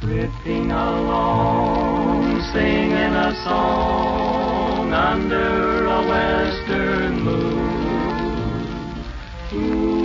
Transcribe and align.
Drifting 0.00 0.70
along, 0.70 2.40
singing 2.52 2.94
a 2.94 3.34
song 3.42 4.92
under 4.92 5.86
a 5.86 6.06
western 6.06 7.20
moon. 7.20 7.58
Ooh. 9.54 9.98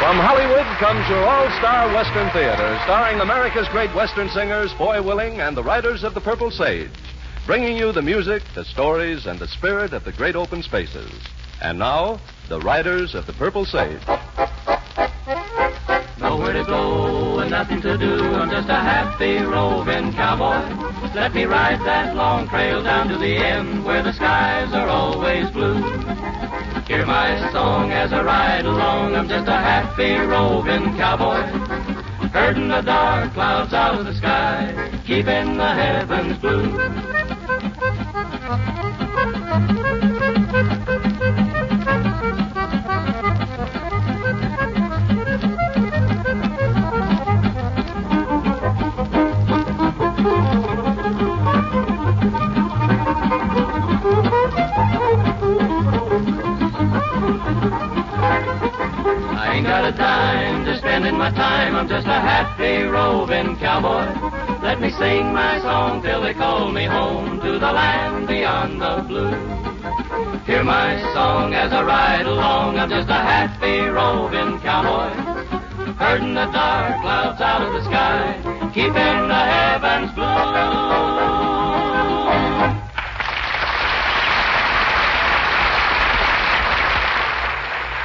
From 0.00 0.16
Hollywood 0.16 0.64
comes 0.78 1.06
your 1.10 1.22
all-star 1.22 1.94
Western 1.94 2.30
Theater, 2.30 2.80
starring 2.84 3.20
America's 3.20 3.68
great 3.68 3.94
Western 3.94 4.30
singers, 4.30 4.72
Foy 4.72 5.02
Willing 5.02 5.40
and 5.42 5.54
the 5.54 5.62
Riders 5.62 6.04
of 6.04 6.14
the 6.14 6.20
Purple 6.22 6.50
Sage, 6.50 6.88
bringing 7.46 7.76
you 7.76 7.92
the 7.92 8.00
music, 8.00 8.42
the 8.54 8.64
stories, 8.64 9.26
and 9.26 9.38
the 9.38 9.46
spirit 9.46 9.92
of 9.92 10.04
the 10.04 10.12
great 10.12 10.36
open 10.36 10.62
spaces. 10.62 11.12
And 11.62 11.78
now, 11.78 12.18
the 12.48 12.58
Riders 12.60 13.14
of 13.14 13.26
the 13.26 13.34
Purple 13.34 13.66
Sage. 13.66 14.00
Nowhere 16.18 16.54
to 16.54 16.64
go 16.64 17.38
and 17.40 17.50
nothing 17.50 17.82
to 17.82 17.98
do. 17.98 18.34
I'm 18.34 18.50
just 18.50 18.68
a 18.68 18.74
happy 18.74 19.36
roving 19.38 20.12
cowboy. 20.12 21.12
Let 21.14 21.34
me 21.34 21.44
ride 21.44 21.80
that 21.84 22.16
long 22.16 22.48
trail 22.48 22.82
down 22.82 23.08
to 23.08 23.18
the 23.18 23.36
end 23.36 23.84
where 23.84 24.02
the 24.02 24.12
skies 24.12 24.72
are 24.72 24.88
always 24.88 25.50
blue. 25.50 25.82
Hear 26.86 27.04
my 27.04 27.50
song 27.52 27.92
as 27.92 28.12
I 28.12 28.22
ride 28.22 28.64
along. 28.64 29.14
I'm 29.14 29.28
just 29.28 29.46
a 29.46 29.52
happy 29.52 30.14
roving 30.14 30.96
cowboy. 30.96 31.42
Herding 32.30 32.68
the 32.68 32.80
dark 32.80 33.34
clouds 33.34 33.74
out 33.74 33.98
of 33.98 34.06
the 34.06 34.14
sky, 34.14 35.02
keeping 35.06 35.58
the 35.58 35.74
heavens 35.74 36.38
blue. 36.38 37.29
Sing 65.00 65.32
my 65.32 65.58
song 65.60 66.02
till 66.02 66.20
they 66.20 66.34
call 66.34 66.70
me 66.70 66.84
home 66.84 67.40
to 67.40 67.52
the 67.52 67.72
land 67.72 68.28
beyond 68.28 68.82
the 68.82 69.02
blue. 69.08 69.32
Hear 70.44 70.62
my 70.62 71.00
song 71.14 71.54
as 71.54 71.72
I 71.72 71.82
ride 71.82 72.26
along. 72.26 72.78
I'm 72.78 72.90
just 72.90 73.08
a 73.08 73.14
happy 73.14 73.78
roving 73.80 74.60
cowboy. 74.60 75.08
Herding 75.94 76.34
the 76.34 76.44
dark 76.52 77.00
clouds 77.00 77.40
out 77.40 77.62
of 77.62 77.72
the 77.72 77.82
sky, 77.84 78.36
keeping 78.74 78.92
the 79.32 79.42
heavens 79.54 80.12
blue. 80.12 80.26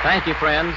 Thank 0.01 0.27
you, 0.27 0.33
friends. 0.35 0.73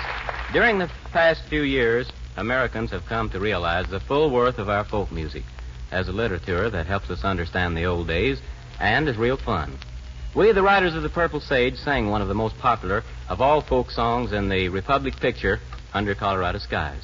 During 0.53 0.81
the 0.81 0.91
past 1.13 1.43
few 1.45 1.63
years, 1.63 2.11
Americans 2.37 2.91
have 2.91 3.07
come 3.07 3.31
to 3.31 3.39
realize 3.39 3.87
the 3.89 4.01
full 4.01 4.31
worth 4.31 4.59
of 4.59 4.69
our 4.69 4.85
folk 4.85 5.13
music 5.13 5.45
as 5.91 6.09
a 6.09 6.13
literature 6.13 6.71
that 6.71 6.87
helps 6.87 7.11
us 7.11 7.25
understand 7.25 7.77
the 7.77 7.87
old 7.87 8.07
days 8.07 8.41
and 8.81 9.09
is 9.09 9.17
real 9.17 9.37
fun. 9.37 9.77
We, 10.35 10.53
the 10.53 10.63
Riders 10.63 10.95
of 10.95 11.03
the 11.03 11.09
Purple 11.09 11.41
Sage, 11.41 11.77
sang 11.77 12.11
one 12.11 12.23
of 12.23 12.29
the 12.29 12.35
most 12.35 12.59
popular 12.59 13.03
of 13.29 13.41
all 13.41 13.61
folk 13.61 13.91
songs 13.91 14.33
in 14.33 14.49
the 14.49 14.69
Republic 14.69 15.17
picture, 15.17 15.59
Under 15.93 16.15
Colorado 16.15 16.59
Skies. 16.59 17.03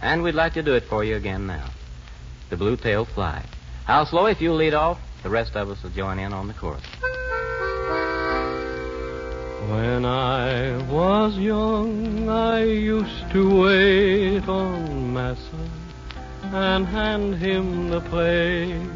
And 0.00 0.22
we'd 0.22 0.34
like 0.34 0.54
to 0.54 0.62
do 0.62 0.74
it 0.74 0.84
for 0.84 1.04
you 1.04 1.16
again 1.16 1.46
now. 1.46 1.68
The 2.50 2.56
Blue 2.56 2.76
Tail 2.76 3.04
Fly. 3.04 3.44
Al 3.86 4.06
Sloey, 4.06 4.32
if 4.32 4.40
you'll 4.40 4.56
lead 4.56 4.74
off, 4.74 4.98
the 5.22 5.30
rest 5.30 5.54
of 5.54 5.70
us 5.70 5.82
will 5.82 5.90
join 5.90 6.18
in 6.18 6.32
on 6.32 6.48
the 6.48 6.54
chorus. 6.54 6.82
When 9.70 10.04
I 10.04 10.76
was 10.90 11.38
young, 11.38 12.28
I 12.28 12.64
used 12.64 13.30
to 13.32 13.62
wait 13.62 14.48
on 14.48 15.14
Massa 15.14 15.81
and 16.52 16.86
hand 16.86 17.36
him 17.36 17.88
the 17.88 18.00
plate. 18.00 18.90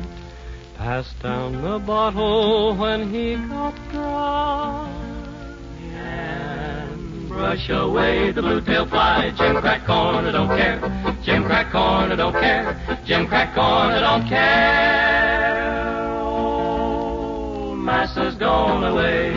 Pass 0.76 1.12
down 1.22 1.62
the 1.62 1.78
bottle 1.78 2.76
when 2.76 3.10
he 3.12 3.36
got 3.48 3.74
dry. 3.90 4.88
and 5.94 7.28
brush 7.28 7.70
away 7.70 8.30
the 8.32 8.42
blue 8.42 8.60
tail 8.60 8.86
fly. 8.86 9.32
Jim 9.38 9.56
crack 9.60 9.86
corn, 9.86 10.26
I 10.26 10.32
don't 10.32 10.48
care. 10.48 11.16
Jim 11.24 11.44
crack 11.44 11.72
corn, 11.72 12.12
I 12.12 12.16
don't 12.16 12.34
care. 12.34 13.00
Jim 13.06 13.26
crack 13.26 13.54
corn, 13.54 13.90
I 13.90 14.00
don't 14.00 14.28
care. 14.28 16.20
Oh, 16.22 17.74
Massa's 17.74 18.34
gone 18.34 18.84
away. 18.84 19.32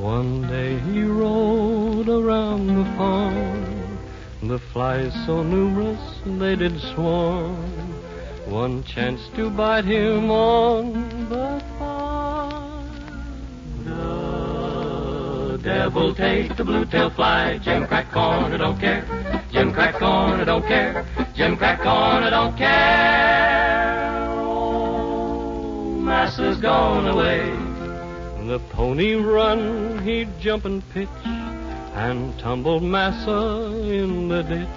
One 0.00 0.48
day 0.48 0.78
he 0.80 1.02
rode 1.04 2.08
around 2.08 2.66
the 2.68 2.84
farm. 2.96 3.51
The 4.52 4.58
flies 4.58 5.14
so 5.24 5.42
numerous 5.42 5.98
they 6.26 6.56
did 6.56 6.78
swarm. 6.78 7.56
One 8.44 8.84
chance 8.84 9.26
to 9.34 9.48
bite 9.48 9.86
him 9.86 10.30
on 10.30 11.28
the 11.30 11.58
thigh. 11.78 12.84
The 13.86 15.58
devil 15.62 16.14
take 16.14 16.54
the 16.54 16.64
blue 16.64 16.84
tail 16.84 17.08
fly. 17.08 17.60
Jim 17.64 17.86
crack 17.86 18.12
corn, 18.12 18.52
I 18.52 18.58
don't 18.58 18.78
care. 18.78 19.06
Jim 19.50 19.72
crack 19.72 19.94
corn, 19.94 20.40
I 20.40 20.44
don't 20.44 20.66
care. 20.66 21.06
Jim 21.34 21.56
crack 21.56 21.80
corn, 21.80 22.22
I 22.22 22.28
don't 22.28 22.54
care. 22.54 24.28
Oh, 24.38 25.96
Massa's 25.98 26.58
gone 26.58 27.08
away. 27.08 27.40
The 28.46 28.58
pony 28.68 29.14
run, 29.14 30.02
he'd 30.04 30.28
jump 30.40 30.66
and 30.66 30.86
pitch, 30.90 31.08
and 31.94 32.38
tumbled 32.38 32.82
Massa 32.82 33.66
in 33.84 34.28
the 34.28 34.42
ditch. 34.42 34.68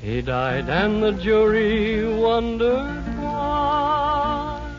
He 0.00 0.22
died, 0.22 0.68
and 0.68 1.02
the 1.02 1.12
jury 1.12 2.12
wondered 2.14 3.04
why. 3.18 4.72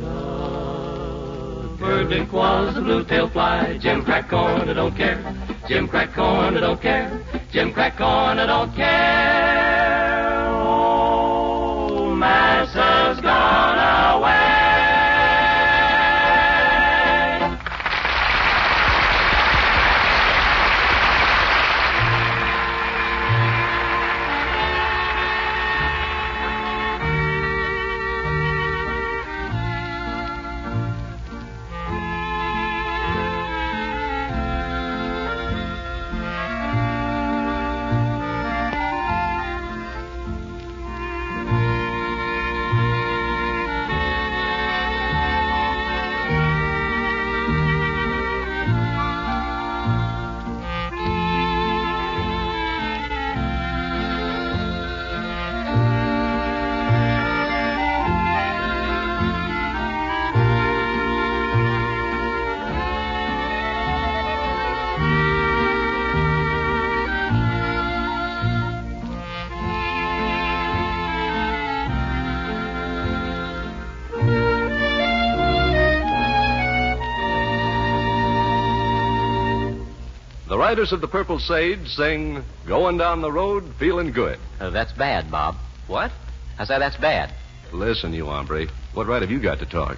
The 0.00 1.68
verdict 1.78 2.32
was 2.32 2.74
the 2.74 2.80
blue 2.80 3.04
tail 3.04 3.28
fly. 3.28 3.78
Jim 3.78 4.04
crack 4.04 4.28
corn, 4.28 4.68
I 4.68 4.72
don't 4.74 4.96
care. 4.96 5.34
Jim 5.68 5.88
crack 5.88 6.14
corn, 6.14 6.56
I 6.56 6.60
don't 6.60 6.80
care. 6.80 7.20
Jim 7.52 7.72
crack 7.72 7.96
corn, 7.96 8.38
I 8.38 8.46
don't 8.46 8.74
care. 8.74 9.37
The 80.68 80.72
Riders 80.72 80.92
of 80.92 81.00
the 81.00 81.08
Purple 81.08 81.38
Sage 81.38 81.88
sing 81.88 82.44
Going 82.66 82.98
Down 82.98 83.22
the 83.22 83.32
Road 83.32 83.72
Feeling 83.78 84.12
Good. 84.12 84.38
Uh, 84.60 84.68
that's 84.68 84.92
bad, 84.92 85.30
Bob. 85.30 85.56
What? 85.86 86.12
I 86.58 86.66
say 86.66 86.78
that's 86.78 86.98
bad. 86.98 87.32
Listen, 87.72 88.12
you 88.12 88.26
hombre. 88.26 88.66
What 88.92 89.06
right 89.06 89.22
have 89.22 89.30
you 89.30 89.40
got 89.40 89.60
to 89.60 89.64
talk? 89.64 89.96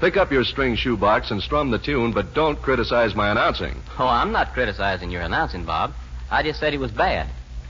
Pick 0.00 0.16
up 0.16 0.32
your 0.32 0.42
string 0.42 0.74
shoebox 0.74 1.30
and 1.30 1.40
strum 1.40 1.70
the 1.70 1.78
tune, 1.78 2.10
but 2.10 2.34
don't 2.34 2.60
criticize 2.60 3.14
my 3.14 3.30
announcing. 3.30 3.80
Oh, 4.00 4.08
I'm 4.08 4.32
not 4.32 4.52
criticizing 4.52 5.12
your 5.12 5.22
announcing, 5.22 5.64
Bob. 5.64 5.92
I 6.28 6.42
just 6.42 6.58
said 6.58 6.74
it 6.74 6.80
was 6.80 6.90
bad. 6.90 7.28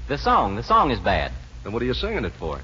The 0.08 0.16
song, 0.16 0.56
the 0.56 0.62
song 0.62 0.90
is 0.90 0.98
bad. 0.98 1.32
Then 1.62 1.74
what 1.74 1.82
are 1.82 1.84
you 1.84 1.92
singing 1.92 2.24
it 2.24 2.32
for? 2.38 2.58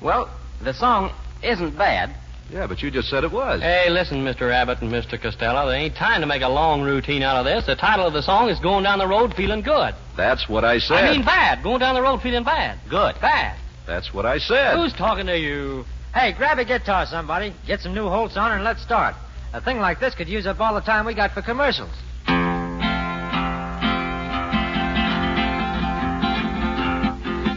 Well, 0.00 0.30
the 0.62 0.74
song 0.74 1.12
isn't 1.42 1.76
bad. 1.76 2.14
Yeah, 2.50 2.66
but 2.66 2.80
you 2.80 2.90
just 2.90 3.10
said 3.10 3.24
it 3.24 3.32
was. 3.32 3.60
Hey, 3.60 3.90
listen, 3.90 4.24
Mr. 4.24 4.50
Abbott 4.50 4.80
and 4.80 4.90
Mr. 4.90 5.20
Costello. 5.20 5.68
There 5.68 5.76
ain't 5.76 5.94
time 5.96 6.22
to 6.22 6.26
make 6.26 6.40
a 6.40 6.48
long 6.48 6.80
routine 6.80 7.22
out 7.22 7.36
of 7.36 7.44
this. 7.44 7.66
The 7.66 7.76
title 7.76 8.06
of 8.06 8.14
the 8.14 8.22
song 8.22 8.48
is 8.48 8.58
Going 8.58 8.84
Down 8.84 8.98
the 8.98 9.06
Road 9.06 9.34
Feeling 9.34 9.60
Good. 9.60 9.94
That's 10.16 10.48
what 10.48 10.64
I 10.64 10.78
said. 10.78 11.04
I 11.04 11.12
mean 11.12 11.24
bad. 11.24 11.62
Going 11.62 11.80
down 11.80 11.94
the 11.94 12.02
road 12.02 12.22
feeling 12.22 12.44
bad. 12.44 12.78
Good. 12.88 13.20
Bad. 13.20 13.58
That's 13.86 14.12
what 14.14 14.24
I 14.24 14.38
said. 14.38 14.76
Who's 14.76 14.92
talking 14.94 15.26
to 15.26 15.38
you? 15.38 15.84
Hey, 16.14 16.32
grab 16.32 16.58
a 16.58 16.64
guitar, 16.64 17.06
somebody. 17.06 17.54
Get 17.66 17.80
some 17.80 17.94
new 17.94 18.08
Holtz 18.08 18.36
on 18.36 18.52
and 18.52 18.64
let's 18.64 18.82
start. 18.82 19.14
A 19.52 19.60
thing 19.60 19.78
like 19.78 20.00
this 20.00 20.14
could 20.14 20.28
use 20.28 20.46
up 20.46 20.58
all 20.60 20.74
the 20.74 20.80
time 20.80 21.06
we 21.06 21.14
got 21.14 21.32
for 21.32 21.42
commercials. 21.42 21.90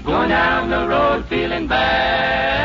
Going 0.06 0.30
down 0.30 0.70
the 0.70 0.88
road 0.88 1.26
feeling 1.30 1.68
bad. 1.68 2.61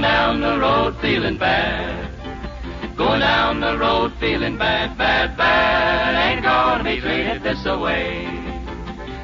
Going 0.00 0.12
down 0.12 0.40
the 0.40 0.58
road 0.58 0.96
feeling 1.02 1.36
bad. 1.36 2.96
Going 2.96 3.20
down 3.20 3.60
the 3.60 3.76
road 3.76 4.14
feeling 4.18 4.56
bad, 4.56 4.96
bad, 4.96 5.36
bad. 5.36 6.32
Ain't 6.32 6.42
gonna 6.42 6.82
be 6.82 6.98
treated 7.02 7.42
this 7.42 7.62
way. 7.66 8.24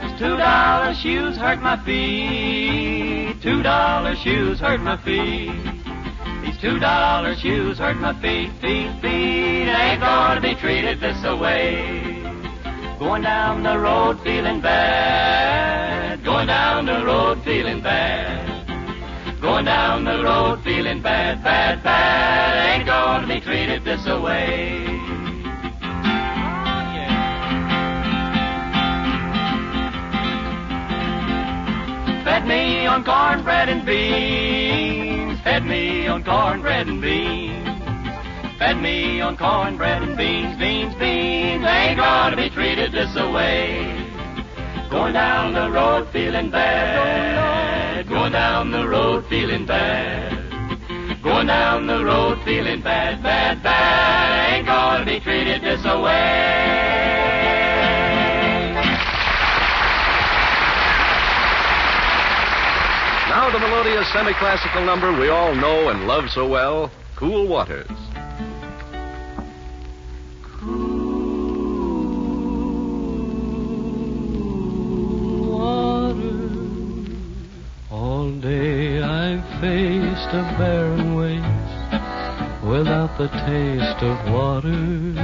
These 0.02 0.18
two 0.18 0.36
dollar 0.36 0.92
shoes 0.92 1.38
hurt 1.38 1.62
my 1.62 1.82
feet. 1.82 3.40
Two 3.40 3.62
dollar 3.62 4.16
shoes 4.16 4.60
hurt 4.60 4.82
my 4.82 4.98
feet. 4.98 5.50
These 6.44 6.60
two 6.60 6.78
dollar 6.78 7.34
shoes 7.36 7.78
hurt 7.78 7.96
my 7.96 8.12
feet, 8.20 8.50
feet, 8.60 9.00
feet. 9.00 9.72
Ain't 9.72 10.00
gonna 10.00 10.42
be 10.42 10.54
treated 10.56 11.00
this 11.00 11.22
way. 11.40 12.20
Going 12.98 13.22
down 13.22 13.62
the 13.62 13.78
road 13.78 14.20
feeling 14.22 14.60
bad. 14.60 16.22
Going 16.22 16.48
down 16.48 16.84
the 16.84 17.02
road 17.02 17.42
feeling 17.44 17.80
bad. 17.80 18.55
Going 19.46 19.64
down 19.64 20.02
the 20.02 20.24
road 20.24 20.64
feeling 20.64 21.00
bad, 21.00 21.44
bad, 21.44 21.80
bad. 21.84 22.74
Ain't 22.74 22.84
gonna 22.84 23.28
be 23.28 23.40
treated 23.40 23.84
this 23.84 24.04
way. 24.04 24.84
Oh, 32.08 32.24
Fed 32.24 32.44
me 32.48 32.86
on 32.86 33.04
cornbread 33.04 33.68
and 33.68 33.86
beans. 33.86 35.40
Fed 35.42 35.64
me 35.64 36.08
on 36.08 36.24
cornbread 36.24 36.88
and 36.88 37.00
beans. 37.00 37.68
Fed 38.58 38.82
me 38.82 39.20
on 39.20 39.36
cornbread 39.36 40.02
and 40.02 40.16
beans, 40.16 40.58
beans, 40.58 40.92
beans. 40.96 41.64
Ain't 41.64 41.98
gonna 41.98 42.34
be 42.34 42.50
treated 42.50 42.90
this 42.90 43.14
way. 43.14 43.94
Going 44.90 45.12
down 45.12 45.54
the 45.54 45.70
road 45.70 46.08
feeling 46.12 46.50
bad. 46.50 47.65
Going 48.08 48.32
down 48.32 48.70
the 48.70 48.86
road 48.86 49.26
feeling 49.26 49.66
bad. 49.66 51.22
Going 51.22 51.48
down 51.48 51.88
the 51.88 52.04
road 52.04 52.38
feeling 52.44 52.80
bad, 52.80 53.20
bad, 53.20 53.62
bad. 53.62 54.54
Ain't 54.54 54.66
gonna 54.66 55.04
be 55.04 55.18
treated 55.18 55.60
this 55.62 55.82
way. 55.84 56.86
Now 63.28 63.50
the 63.52 63.58
melodious 63.58 64.06
semi-classical 64.12 64.84
number 64.84 65.12
we 65.18 65.28
all 65.28 65.54
know 65.54 65.88
and 65.88 66.06
love 66.06 66.30
so 66.30 66.48
well, 66.48 66.92
Cool 67.16 67.48
Waters. 67.48 67.90
A 80.36 80.42
barren 80.58 81.14
waste 81.14 81.44
without 82.62 83.16
the 83.16 83.28
taste 83.48 84.02
of 84.02 84.30
water. 84.30 85.14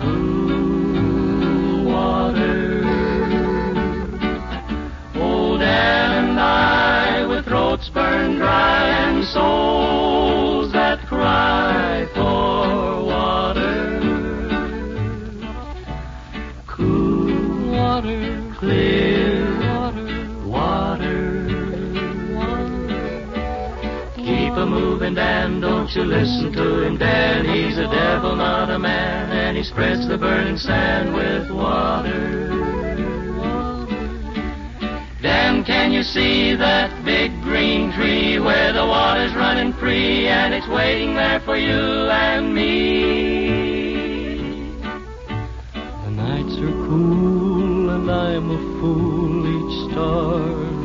Cool 0.00 1.84
water. 1.84 2.82
Old 5.14 5.60
Dan 5.60 6.30
and 6.30 6.40
I, 6.40 7.26
with 7.28 7.44
throats 7.44 7.88
burned 7.90 8.38
dry 8.38 8.88
and 8.88 9.24
souls 9.24 10.31
Don't 25.94 26.08
you 26.08 26.10
listen 26.10 26.52
to 26.54 26.82
him, 26.84 26.96
Dan. 26.96 27.44
He's 27.44 27.76
a 27.76 27.86
devil, 27.86 28.34
not 28.34 28.70
a 28.70 28.78
man, 28.78 29.30
and 29.30 29.58
he 29.58 29.62
spreads 29.62 30.08
the 30.08 30.16
burning 30.16 30.56
sand 30.56 31.12
with 31.12 31.50
water. 31.50 32.48
Dan, 35.20 35.62
can 35.64 35.92
you 35.92 36.02
see 36.02 36.54
that 36.54 37.04
big 37.04 37.30
green 37.42 37.92
tree 37.92 38.38
where 38.38 38.72
the 38.72 38.86
water's 38.86 39.34
running 39.34 39.74
free 39.74 40.28
and 40.28 40.54
it's 40.54 40.66
waiting 40.66 41.14
there 41.14 41.40
for 41.40 41.58
you 41.58 42.08
and 42.08 42.54
me? 42.54 43.42
The 45.74 46.10
nights 46.10 46.56
are 46.56 46.86
cool 46.88 47.90
and 47.90 48.10
I'm 48.10 48.50
a 48.50 48.80
fool. 48.80 49.44
Each 49.46 49.92
star's 49.92 50.81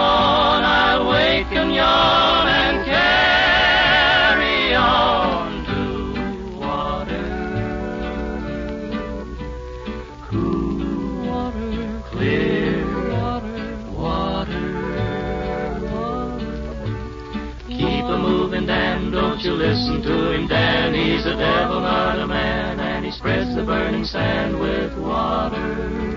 dawn, 0.00 0.62
I'll 0.64 1.08
wake 1.10 1.52
and 1.60 1.74
yawn 1.74 2.46
and 2.48 2.76
carry 2.96 4.74
on 4.74 5.64
to 5.70 5.82
water. 6.64 7.26
Cool 10.30 11.26
water. 11.28 12.02
Clear 12.12 12.80
water. 13.12 13.60
water. 14.04 14.64
Water. 15.92 16.56
Keep 17.68 18.04
a 18.16 18.18
moving, 18.28 18.66
Dan, 18.66 19.10
don't 19.10 19.40
you 19.42 19.52
listen 19.52 20.02
to 20.02 20.32
him, 20.32 20.46
Dan. 20.48 20.94
He's 20.94 21.26
a 21.26 21.36
devil, 21.36 21.80
not 21.80 22.18
a 22.18 22.26
man, 22.26 22.80
and 22.80 23.04
he 23.04 23.10
spreads 23.10 23.54
the 23.54 23.64
burning 23.64 24.04
sand 24.04 24.58
with 24.58 24.96
water. 24.96 26.09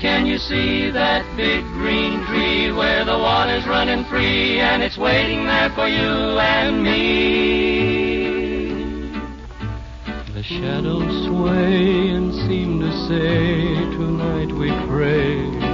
Can 0.00 0.26
you 0.26 0.38
see 0.38 0.90
that 0.90 1.24
big 1.36 1.64
green 1.72 2.24
tree 2.26 2.70
where 2.70 3.04
the 3.04 3.18
water's 3.18 3.66
running 3.66 4.04
free 4.04 4.60
and 4.60 4.80
it's 4.80 4.96
waiting 4.96 5.44
there 5.44 5.70
for 5.70 5.88
you 5.88 6.38
and 6.38 6.84
me? 6.84 7.98
The 10.32 10.42
shadows 10.44 11.26
sway 11.26 12.10
and 12.10 12.32
seem 12.32 12.78
to 12.78 12.92
say, 13.08 13.74
Tonight 13.96 14.52
we 14.52 14.70
pray 14.86 15.67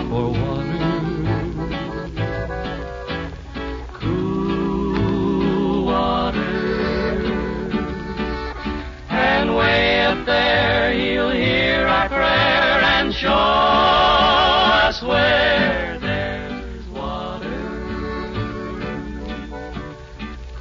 where 15.02 15.98
there's 16.00 16.86
water. 16.88 17.60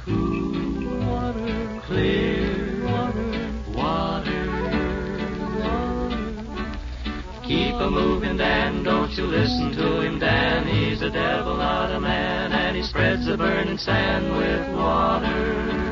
Cool 0.04 0.98
Water. 1.06 1.82
clear 1.86 2.84
Water. 2.84 3.70
water. 3.74 4.44
Keep 7.44 7.74
a 7.74 7.90
moving, 7.90 8.36
Dan, 8.36 8.82
don't 8.82 9.12
you 9.12 9.24
listen 9.24 9.72
to 9.72 10.00
him, 10.00 10.18
Dan. 10.18 10.66
He's 10.66 11.02
a 11.02 11.10
devil, 11.10 11.56
not 11.56 11.92
a 11.92 12.00
man, 12.00 12.52
and 12.52 12.76
he 12.76 12.82
spreads 12.82 13.26
the 13.26 13.36
burning 13.36 13.78
sand 13.78 14.36
with 14.36 14.68
water. 14.74 15.83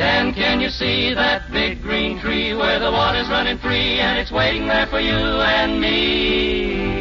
Dan, 0.00 0.32
can 0.32 0.62
you 0.62 0.70
see 0.70 1.12
that 1.12 1.52
big 1.52 1.82
green 1.82 2.18
tree 2.18 2.54
where 2.54 2.78
the 2.78 2.90
water's 2.90 3.28
running 3.28 3.58
free 3.58 4.00
and 4.00 4.18
it's 4.18 4.32
waiting 4.32 4.66
there 4.66 4.86
for 4.86 4.98
you 4.98 5.12
and 5.12 5.78
me? 5.78 6.99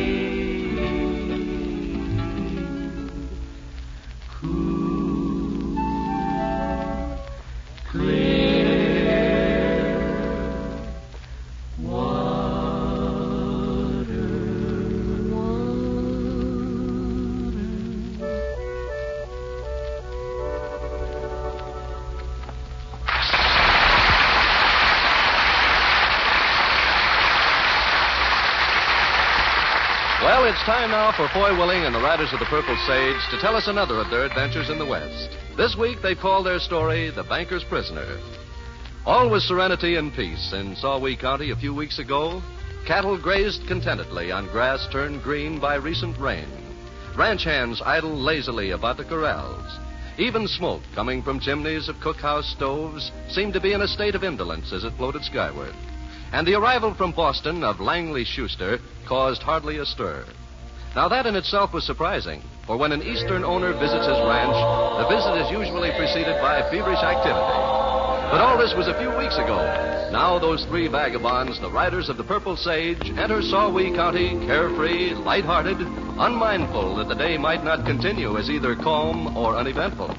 For 31.16 31.28
Foy 31.30 31.58
Willing 31.58 31.86
and 31.86 31.96
the 31.96 32.02
Riders 32.02 32.34
of 32.34 32.40
the 32.40 32.46
Purple 32.46 32.76
Sage 32.86 33.22
to 33.32 33.40
tell 33.40 33.56
us 33.56 33.68
another 33.68 33.96
of 34.00 34.10
their 34.10 34.26
adventures 34.26 34.70
in 34.70 34.78
the 34.78 34.86
West. 34.86 35.30
This 35.56 35.76
week 35.76 36.02
they 36.02 36.14
call 36.14 36.44
their 36.44 36.60
story 36.60 37.10
The 37.10 37.24
Banker's 37.24 37.64
Prisoner. 37.64 38.20
All 39.06 39.30
was 39.30 39.44
serenity 39.48 39.96
and 39.96 40.14
peace 40.14 40.54
in 40.54 40.76
Saugeen 40.76 41.20
County 41.20 41.52
a 41.52 41.56
few 41.56 41.74
weeks 41.74 42.00
ago. 42.00 42.44
Cattle 42.86 43.18
grazed 43.18 43.66
contentedly 43.68 44.32
on 44.32 44.48
grass 44.48 44.88
turned 44.92 45.24
green 45.24 45.60
by 45.60 45.76
recent 45.76 46.18
rain. 46.20 46.48
Ranch 47.18 47.44
hands 47.44 47.82
idled 47.84 48.20
lazily 48.20 48.72
about 48.72 48.98
the 48.98 49.06
corrals. 49.06 49.80
Even 50.18 50.48
smoke 50.48 50.84
coming 50.94 51.24
from 51.24 51.40
chimneys 51.40 51.90
of 51.90 51.96
cookhouse 51.98 52.52
stoves 52.56 53.12
seemed 53.30 53.54
to 53.54 53.62
be 53.62 53.74
in 53.74 53.82
a 53.82 53.88
state 53.88 54.16
of 54.16 54.24
indolence 54.24 54.74
as 54.74 54.84
it 54.84 54.94
floated 54.98 55.24
skyward. 55.24 55.74
And 56.34 56.46
the 56.46 56.56
arrival 56.56 56.94
from 56.94 57.14
Boston 57.14 57.64
of 57.64 57.80
Langley 57.80 58.26
Schuster 58.26 58.80
caused 59.08 59.42
hardly 59.42 59.78
a 59.78 59.86
stir. 59.86 60.26
Now, 60.96 61.08
that 61.08 61.26
in 61.26 61.36
itself 61.36 61.74
was 61.74 61.86
surprising, 61.86 62.42
for 62.66 62.76
when 62.76 62.92
an 62.92 63.04
Eastern 63.04 63.44
owner 63.44 63.74
visits 63.74 64.08
his 64.08 64.20
ranch, 64.26 64.58
the 64.98 65.08
visit 65.08 65.38
is 65.46 65.52
usually 65.52 65.92
preceded 65.92 66.42
by 66.42 66.62
feverish 66.72 67.00
activity. 67.00 67.80
But 68.32 68.42
all 68.42 68.58
this 68.58 68.74
was 68.76 68.88
a 68.88 68.98
few 68.98 69.10
weeks 69.18 69.36
ago. 69.38 69.58
Now, 70.12 70.40
those 70.40 70.66
three 70.66 70.88
vagabonds, 70.88 71.60
the 71.62 71.70
riders 71.70 72.10
of 72.10 72.18
the 72.18 72.24
Purple 72.24 72.58
Sage, 72.58 73.10
enter 73.18 73.42
Saugeen 73.42 73.96
County 73.96 74.30
carefree, 74.46 75.14
light-hearted, 75.14 75.78
unmindful 75.80 76.96
that 76.98 77.08
the 77.08 77.16
day 77.16 77.38
might 77.38 77.64
not 77.64 77.86
continue 77.86 78.38
as 78.38 78.50
either 78.50 78.76
calm 78.76 79.38
or 79.38 79.56
uneventful. 79.56 80.10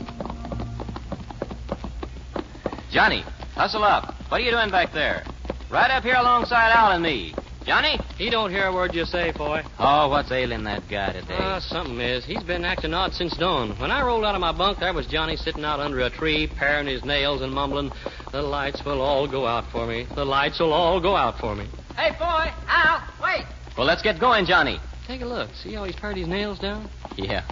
Johnny, 2.91 3.23
hustle 3.55 3.85
up. 3.85 4.15
What 4.29 4.41
are 4.41 4.45
you 4.45 4.51
doing 4.53 4.71
back 4.71 4.93
there? 4.93 5.25
Right 5.71 5.91
up 5.91 6.05
here 6.05 6.17
alongside 6.17 6.73
Al 6.73 6.93
and 6.93 7.03
me. 7.03 7.35
Johnny? 7.67 8.01
He 8.17 8.31
don't 8.31 8.51
hear 8.51 8.67
a 8.67 8.73
word 8.75 8.95
you 8.95 9.05
say, 9.05 9.33
boy. 9.33 9.63
Oh, 9.79 10.09
what's 10.09 10.33
ailing 10.33 10.65
that 10.65 10.89
guy 10.89 11.13
today? 11.13 11.37
Ah, 11.39 11.61
something 11.61 12.01
is. 12.01 12.25
He's 12.25 12.43
been 12.43 12.65
acting 12.65 12.95
odd 12.95 13.13
since 13.13 13.37
dawn. 13.37 13.79
When 13.79 13.91
I 13.91 14.03
rolled 14.05 14.25
out 14.25 14.35
of 14.35 14.41
my 14.41 14.53
bunk, 14.53 14.79
there 14.81 14.95
was 14.95 15.07
Johnny 15.07 15.37
sitting 15.37 15.65
out 15.65 15.79
under 15.79 16.01
a 16.01 16.11
tree, 16.11 16.47
paring 16.59 16.87
his 16.87 17.05
nails 17.05 17.43
and 17.43 17.53
mumbling, 17.53 17.93
The 18.33 18.43
lights 18.43 18.83
will 18.85 19.01
all 19.03 19.29
go 19.29 19.47
out 19.47 19.71
for 19.71 19.87
me. 19.87 20.07
The 20.15 20.25
lights 20.25 20.59
will 20.59 20.73
all 20.73 21.01
go 21.01 21.15
out 21.17 21.39
for 21.39 21.55
me. 21.55 21.67
Hey, 21.97 22.11
boy, 22.19 22.51
Al, 22.67 23.03
wait. 23.23 23.45
well, 23.77 23.87
let's 23.87 24.03
get 24.03 24.19
going, 24.19 24.47
Johnny. 24.47 24.79
Take 25.07 25.21
a 25.21 25.27
look. 25.27 25.51
See 25.55 25.75
how 25.75 25.85
he's 25.85 25.97
pared 25.97 26.17
his 26.17 26.29
nails 26.29 26.59
down? 26.59 26.89
Yeah. 27.17 27.45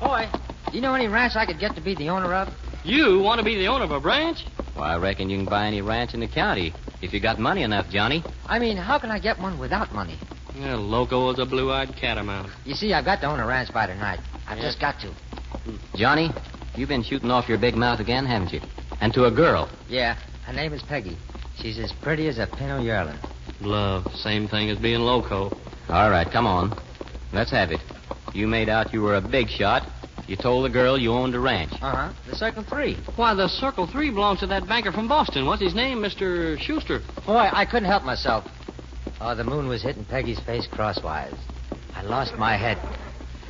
Boy, 0.00 0.28
do 0.70 0.76
you 0.76 0.82
know 0.82 0.94
any 0.94 1.08
ranch 1.08 1.34
I 1.36 1.46
could 1.46 1.58
get 1.58 1.74
to 1.76 1.80
be 1.80 1.94
the 1.94 2.08
owner 2.10 2.34
of? 2.34 2.48
You 2.84 3.20
want 3.20 3.38
to 3.38 3.44
be 3.44 3.56
the 3.56 3.66
owner 3.68 3.84
of 3.84 3.90
a 3.90 4.00
branch? 4.00 4.44
Well, 4.74 4.84
I 4.84 4.96
reckon 4.96 5.28
you 5.28 5.36
can 5.38 5.46
buy 5.46 5.66
any 5.66 5.82
ranch 5.82 6.14
in 6.14 6.20
the 6.20 6.28
county 6.28 6.72
if 7.02 7.12
you 7.12 7.20
got 7.20 7.38
money 7.38 7.62
enough, 7.62 7.88
Johnny. 7.90 8.24
I 8.46 8.58
mean, 8.58 8.76
how 8.76 8.98
can 8.98 9.10
I 9.10 9.18
get 9.18 9.38
one 9.38 9.58
without 9.58 9.92
money? 9.94 10.16
Yeah, 10.56 10.76
loco 10.76 11.30
as 11.30 11.38
a 11.38 11.44
blue-eyed 11.46 11.94
catamount. 11.96 12.50
You 12.64 12.74
see, 12.74 12.92
I've 12.94 13.04
got 13.04 13.20
to 13.20 13.26
own 13.26 13.40
a 13.40 13.46
ranch 13.46 13.72
by 13.72 13.86
tonight. 13.86 14.20
I've 14.48 14.58
Yeah. 14.58 14.64
just 14.64 14.80
got 14.80 14.96
to. 15.00 15.10
Johnny, 15.94 16.30
you've 16.76 16.88
been 16.88 17.02
shooting 17.02 17.30
off 17.30 17.48
your 17.48 17.58
big 17.58 17.76
mouth 17.76 18.00
again, 18.00 18.24
haven't 18.26 18.52
you? 18.52 18.60
And 19.00 19.12
to 19.14 19.26
a 19.26 19.30
girl. 19.30 19.68
Yeah, 19.88 20.16
her 20.44 20.52
name 20.52 20.72
is 20.72 20.82
Peggy. 20.82 21.16
She's 21.60 21.78
as 21.78 21.92
pretty 21.92 22.28
as 22.28 22.38
a 22.38 22.46
pin 22.46 22.82
yearling. 22.82 23.18
Love, 23.60 24.06
same 24.14 24.48
thing 24.48 24.70
as 24.70 24.78
being 24.78 25.00
loco. 25.00 25.50
All 25.88 26.10
right, 26.10 26.30
come 26.30 26.46
on. 26.46 26.74
Let's 27.32 27.50
have 27.50 27.70
it. 27.72 27.80
You 28.32 28.46
made 28.46 28.68
out 28.68 28.92
you 28.92 29.02
were 29.02 29.16
a 29.16 29.20
big 29.20 29.48
shot. 29.48 29.86
You 30.30 30.36
told 30.36 30.64
the 30.64 30.70
girl 30.70 30.96
you 30.96 31.10
owned 31.10 31.34
a 31.34 31.40
ranch. 31.40 31.72
Uh-huh. 31.82 32.12
The 32.28 32.36
Circle 32.36 32.62
Three. 32.62 32.96
Why, 33.16 33.34
the 33.34 33.48
Circle 33.48 33.88
3 33.88 34.10
belongs 34.10 34.38
to 34.38 34.46
that 34.46 34.68
banker 34.68 34.92
from 34.92 35.08
Boston. 35.08 35.44
What's 35.44 35.60
his 35.60 35.74
name? 35.74 35.98
Mr. 35.98 36.56
Schuster. 36.56 37.00
Boy, 37.26 37.48
I 37.52 37.64
couldn't 37.64 37.88
help 37.88 38.04
myself. 38.04 38.44
Oh, 39.20 39.34
the 39.34 39.42
moon 39.42 39.66
was 39.66 39.82
hitting 39.82 40.04
Peggy's 40.04 40.38
face 40.38 40.68
crosswise. 40.68 41.34
I 41.96 42.02
lost 42.02 42.36
my 42.36 42.56
head. 42.56 42.78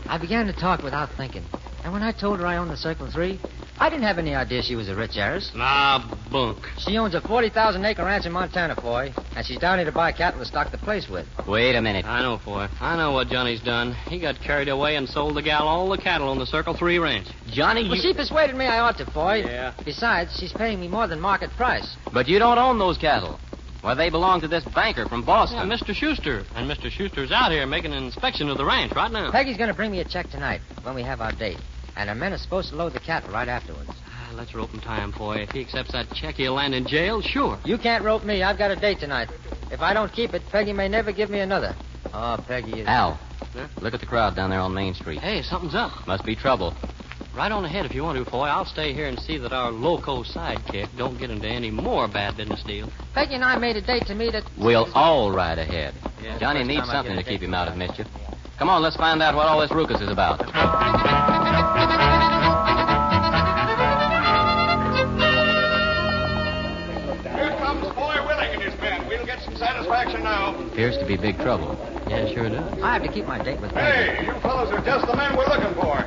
I 0.09 0.17
began 0.17 0.47
to 0.47 0.55
talk 0.55 0.83
without 0.83 1.11
thinking. 1.19 1.45
And 1.85 1.93
when 1.93 2.03
I 2.03 2.13
told 2.13 2.41
her 2.41 2.47
I 2.47 2.57
owned 2.57 2.71
the 2.71 2.79
Circle 2.79 3.11
3, 3.13 3.39
I 3.81 3.89
didn't 3.89 4.03
have 4.05 4.19
any 4.19 4.35
idea 4.35 4.61
she 4.63 4.77
was 4.77 4.91
a 4.91 4.95
rich 4.95 5.17
heiress. 5.17 5.51
Nah, 5.55 6.05
bunk. 6.31 6.59
She 6.79 6.99
owns 6.99 7.15
a 7.15 7.21
40,000 7.23 7.83
acre 7.83 8.05
ranch 8.05 8.27
in 8.27 8.33
Montana, 8.33 8.75
boy, 8.77 9.15
and 9.35 9.47
she's 9.47 9.57
down 9.57 9.79
here 9.79 9.87
to 9.87 9.93
buy 9.93 10.13
cattle 10.13 10.39
to 10.41 10.45
stock 10.45 10.71
the 10.71 10.77
place 10.77 11.09
with. 11.09 11.27
Wait 11.49 11.75
a 11.75 11.81
minute. 11.81 12.05
I 12.05 12.21
know, 12.21 12.39
boy. 12.45 12.69
I 12.79 12.95
know 12.99 13.13
what 13.13 13.29
Johnny's 13.29 13.63
done. 13.63 13.95
He 14.07 14.21
got 14.21 14.39
carried 14.43 14.69
away 14.69 14.97
and 14.97 15.09
sold 15.09 15.35
the 15.35 15.41
gal 15.43 15.67
all 15.67 15.89
the 15.89 15.97
cattle 15.97 16.29
on 16.29 16.39
the 16.39 16.45
Circle 16.45 16.75
3 16.77 16.99
ranch. 16.99 17.29
Johnny, 17.51 17.85
Well, 17.89 17.97
you... 17.97 18.03
she 18.03 18.13
persuaded 18.13 18.55
me 18.55 18.67
I 18.67 18.81
ought 18.81 18.99
to, 18.99 19.07
boy. 19.07 19.45
Yeah. 19.47 19.73
Besides, 19.83 20.37
she's 20.39 20.53
paying 20.53 20.79
me 20.79 20.87
more 20.87 21.07
than 21.07 21.19
market 21.19 21.49
price. 21.53 21.97
But 22.13 22.29
you 22.29 22.39
don't 22.39 22.59
own 22.59 22.79
those 22.79 22.99
cattle. 22.99 23.41
Well, 23.83 23.97
they 23.97 24.11
belong 24.11 24.43
to 24.43 24.49
this 24.49 24.63
banker 24.75 25.09
from 25.09 25.21
Yeah, 25.21 25.27
Boston. 25.27 25.69
Mr. 25.71 25.95
Schuster. 25.95 26.45
And 26.55 26.71
Mr. 26.71 26.91
Schuster's 26.91 27.33
out 27.33 27.51
here 27.51 27.67
making 27.67 27.95
an 27.95 28.05
inspection 28.05 28.51
of 28.51 28.59
the 28.59 28.65
ranch 28.67 28.93
right 28.95 29.11
now. 29.11 29.31
Peggy's 29.33 29.57
going 29.57 29.69
to 29.71 29.75
bring 29.75 29.91
me 29.91 30.01
a 30.01 30.05
check 30.05 30.29
tonight 30.29 30.61
when 30.83 30.95
we 30.95 31.03
have 31.03 31.23
our 31.23 31.33
date. 31.33 31.57
And 31.97 32.09
our 32.09 32.15
men 32.15 32.33
are 32.33 32.39
supposed 32.39 32.71
to 32.71 32.77
load 32.77 32.93
the 32.95 33.01
cattle 33.01 33.31
right 33.33 33.49
afterwards. 33.49 33.91
Ah, 34.09 34.31
let's 34.35 34.55
rope 34.55 34.71
him 34.71 34.81
time, 34.81 35.11
boy. 35.11 35.37
If 35.37 35.51
he 35.51 35.61
accepts 35.61 35.93
that 35.93 36.11
check, 36.13 36.37
he'll 36.37 36.55
land 36.55 36.75
in 36.75 36.87
jail, 36.87 37.21
sure. 37.21 37.59
You 37.65 37.79
can't 37.79 38.05
rope 38.05 38.25
me. 38.25 38.43
I've 38.43 38.59
got 38.59 38.71
a 38.71 38.77
date 38.77 39.01
tonight. 39.01 39.29
If 39.71 39.81
I 39.81 39.93
don't 39.93 40.13
keep 40.13 40.35
it, 40.35 40.43
Peggy 40.51 40.73
may 40.73 40.89
never 40.89 41.13
give 41.13 41.31
me 41.31 41.41
another. 41.41 41.75
Oh, 42.13 42.43
Peggy 42.47 42.81
is. 42.81 42.87
Al, 42.89 43.19
Huh? 43.53 43.67
look 43.81 43.95
at 43.95 44.01
the 44.01 44.07
crowd 44.07 44.37
down 44.37 44.51
there 44.51 44.61
on 44.61 44.73
Main 44.75 44.95
Street. 44.95 45.21
Hey, 45.21 45.43
something's 45.43 45.75
up. 45.75 46.07
Must 46.07 46.25
be 46.25 46.37
trouble. 46.37 46.75
Right 47.35 47.51
on 47.53 47.65
ahead 47.65 47.87
if 47.87 47.95
you 47.95 48.03
want 48.03 48.23
to, 48.25 48.29
Foy. 48.31 48.47
I'll 48.47 48.65
stay 48.65 48.93
here 48.93 49.07
and 49.07 49.19
see 49.21 49.39
that 49.39 49.53
our 49.53 49.71
loco 49.71 50.23
sidekick 50.25 50.89
don't 50.97 51.19
get 51.19 51.31
into 51.31 51.47
any 51.47 51.71
more 51.71 52.09
bad 52.09 52.37
business 52.37 52.63
deals. 52.65 52.91
Peggy 53.15 53.35
and 53.35 53.45
I 53.45 53.57
made 53.57 53.77
a 53.77 53.81
date 53.83 54.07
to 54.07 54.15
meet 54.15 54.35
at. 54.35 54.45
We'll 54.59 54.91
all 54.95 55.31
ride 55.33 55.59
ahead. 55.59 55.95
Yeah, 56.23 56.39
Johnny 56.39 56.65
needs 56.65 56.87
something 56.87 57.17
to 57.17 57.23
keep 57.23 57.41
him 57.41 57.55
out 57.55 57.69
of 57.69 57.77
mischief. 57.77 58.07
Come 58.59 58.69
on, 58.69 58.83
let's 58.83 58.97
find 58.97 59.23
out 59.23 59.35
what 59.37 59.47
all 59.47 59.61
this 59.61 59.71
ruckus 59.71 60.01
is 60.01 60.11
about. 60.11 60.41
satisfaction 70.21 70.67
now. 70.67 70.73
Appears 70.73 70.99
to 70.99 71.07
be 71.07 71.17
big 71.17 71.37
trouble. 71.37 71.77
Yeah, 72.09 72.33
sure 72.33 72.49
does. 72.49 72.83
I 72.83 72.95
have 72.95 73.03
to 73.03 73.13
keep 73.13 73.27
my 73.27 73.43
date 73.43 73.61
with 73.61 73.73
Peggy. 73.73 74.17
Hey, 74.17 74.27
you 74.27 74.41
fellows 74.41 74.71
are 74.73 74.85
just 74.85 75.07
the 75.07 75.17
men 75.17 75.37
we're 75.37 75.47
looking 75.47 75.75
for. 75.75 76.05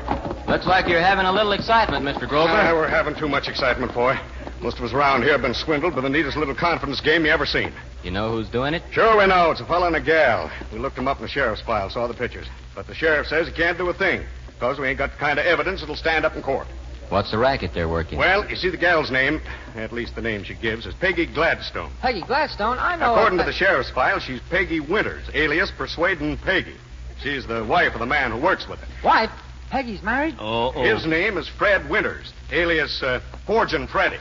Looks 0.47 0.65
like 0.65 0.87
you're 0.87 1.01
having 1.01 1.25
a 1.25 1.31
little 1.31 1.53
excitement, 1.53 2.05
Mr. 2.05 2.27
Grover. 2.27 2.51
Ah, 2.51 2.73
we're 2.73 2.87
having 2.87 3.15
too 3.15 3.29
much 3.29 3.47
excitement, 3.47 3.93
boy. 3.93 4.15
Most 4.61 4.77
of 4.77 4.83
us 4.83 4.93
around 4.93 5.23
here 5.23 5.31
have 5.33 5.41
been 5.41 5.53
swindled 5.53 5.95
by 5.95 6.01
the 6.01 6.09
neatest 6.09 6.37
little 6.37 6.55
confidence 6.55 7.01
game 7.01 7.25
you 7.25 7.31
ever 7.31 7.45
seen. 7.45 7.73
You 8.03 8.11
know 8.11 8.31
who's 8.31 8.49
doing 8.49 8.73
it? 8.73 8.83
Sure, 8.91 9.17
we 9.17 9.25
know. 9.27 9.51
It's 9.51 9.61
a 9.61 9.65
fellow 9.65 9.87
and 9.87 9.95
a 9.95 10.01
gal. 10.01 10.51
We 10.71 10.79
looked 10.79 10.95
them 10.95 11.07
up 11.07 11.17
in 11.17 11.23
the 11.23 11.29
sheriff's 11.29 11.61
file, 11.61 11.89
saw 11.89 12.07
the 12.07 12.13
pictures. 12.13 12.47
But 12.75 12.87
the 12.87 12.95
sheriff 12.95 13.27
says 13.27 13.47
he 13.47 13.53
can't 13.53 13.77
do 13.77 13.89
a 13.89 13.93
thing 13.93 14.25
because 14.47 14.79
we 14.79 14.87
ain't 14.87 14.97
got 14.97 15.11
the 15.11 15.17
kind 15.17 15.39
of 15.39 15.45
evidence 15.45 15.81
that'll 15.81 15.95
stand 15.95 16.25
up 16.25 16.35
in 16.35 16.41
court. 16.41 16.67
What's 17.13 17.29
the 17.29 17.37
racket 17.37 17.75
they're 17.75 17.87
working? 17.87 18.17
Well, 18.17 18.49
you 18.49 18.55
see, 18.55 18.71
the 18.71 18.77
gal's 18.77 19.11
name, 19.11 19.39
at 19.75 19.91
least 19.91 20.15
the 20.15 20.21
name 20.23 20.43
she 20.43 20.55
gives, 20.55 20.87
is 20.87 20.95
Peggy 20.95 21.27
Gladstone. 21.27 21.91
Peggy 22.01 22.23
Gladstone, 22.23 22.79
I 22.79 22.95
know. 22.95 23.13
According 23.13 23.37
to 23.37 23.45
the 23.45 23.53
sheriff's 23.53 23.91
file, 23.91 24.19
she's 24.19 24.39
Peggy 24.49 24.79
Winters, 24.79 25.29
alias 25.35 25.71
Persuading 25.77 26.39
Peggy. 26.39 26.73
She's 27.21 27.45
the 27.45 27.63
wife 27.65 27.93
of 27.93 27.99
the 27.99 28.07
man 28.07 28.31
who 28.31 28.41
works 28.41 28.67
with 28.67 28.79
her. 28.79 28.87
Wife? 29.03 29.29
Peggy's 29.69 30.01
married? 30.01 30.37
Oh, 30.39 30.73
oh. 30.75 30.83
His 30.83 31.05
name 31.05 31.37
is 31.37 31.47
Fred 31.47 31.87
Winters, 31.87 32.33
alias 32.51 33.03
uh, 33.03 33.19
Forgin 33.45 33.85
Freddy. 33.85 34.17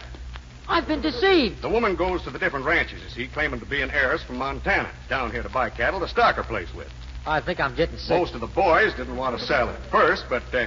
I've 0.69 0.87
been 0.87 1.01
deceived. 1.01 1.63
The 1.63 1.71
woman 1.71 1.97
goes 1.97 2.23
to 2.25 2.31
the 2.31 2.39
different 2.39 2.67
ranches, 2.67 3.03
you 3.03 3.09
see, 3.09 3.33
claiming 3.33 3.61
to 3.61 3.67
be 3.67 3.81
an 3.81 3.91
heiress 3.91 4.23
from 4.23 4.37
Montana, 4.37 4.93
down 5.09 5.31
here 5.31 5.43
to 5.43 5.49
buy 5.49 5.71
cattle 5.71 6.01
to 6.01 6.09
stock 6.09 6.37
her 6.37 6.45
place 6.45 6.69
with. 6.75 6.93
I 7.25 7.41
think 7.41 7.59
I'm 7.59 7.75
getting 7.75 7.97
sick. 7.97 8.11
Most 8.11 8.35
of 8.35 8.43
the 8.43 8.49
boys 8.49 8.93
didn't 8.93 9.17
want 9.17 9.39
to 9.39 9.43
sell 9.47 9.71
at 9.71 9.81
first, 9.91 10.27
but 10.29 10.43
uh, 10.53 10.67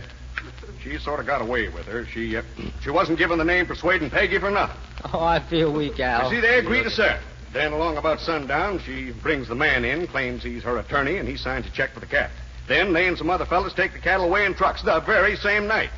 she 0.86 1.00
sort 1.00 1.20
of 1.20 1.26
got 1.26 1.42
away 1.42 1.68
with 1.70 1.86
her. 1.86 2.06
She 2.06 2.38
uh, 2.38 2.44
she 2.82 2.92
wasn't 2.92 3.18
given 3.18 3.38
the 3.38 3.44
name 3.44 3.66
Persuading 3.66 4.12
Peggy 4.12 4.38
for 4.38 4.52
nothing. 4.52 4.78
Oh, 5.12 5.20
I 5.20 5.40
feel 5.40 5.74
weak, 5.74 6.00
Al. 6.00 6.30
You 6.30 6.36
see, 6.36 6.42
they 6.42 6.60
agreed 6.60 6.84
to 6.84 6.92
sell. 6.92 7.20
Then, 7.54 7.72
along 7.72 7.98
about 7.98 8.20
sundown, 8.20 8.80
she 8.80 9.12
brings 9.12 9.48
the 9.48 9.56
man 9.56 9.86
in, 9.86 10.08
claims 10.08 10.44
he's 10.44 10.64
her 10.64 10.78
attorney, 10.78 11.18
and 11.18 11.28
he 11.28 11.38
signs 11.38 11.66
a 11.66 11.70
check 11.72 11.94
for 11.94 12.02
the 12.02 12.06
cat. 12.06 12.30
Then 12.68 12.94
they 12.94 13.08
and 13.08 13.18
some 13.18 13.30
other 13.30 13.46
fellas 13.46 13.74
take 13.74 13.94
the 13.94 14.00
cattle 14.00 14.26
away 14.26 14.46
in 14.46 14.54
trucks 14.54 14.82
the 14.82 15.00
very 15.02 15.36
same 15.38 15.68
night. 15.68 15.90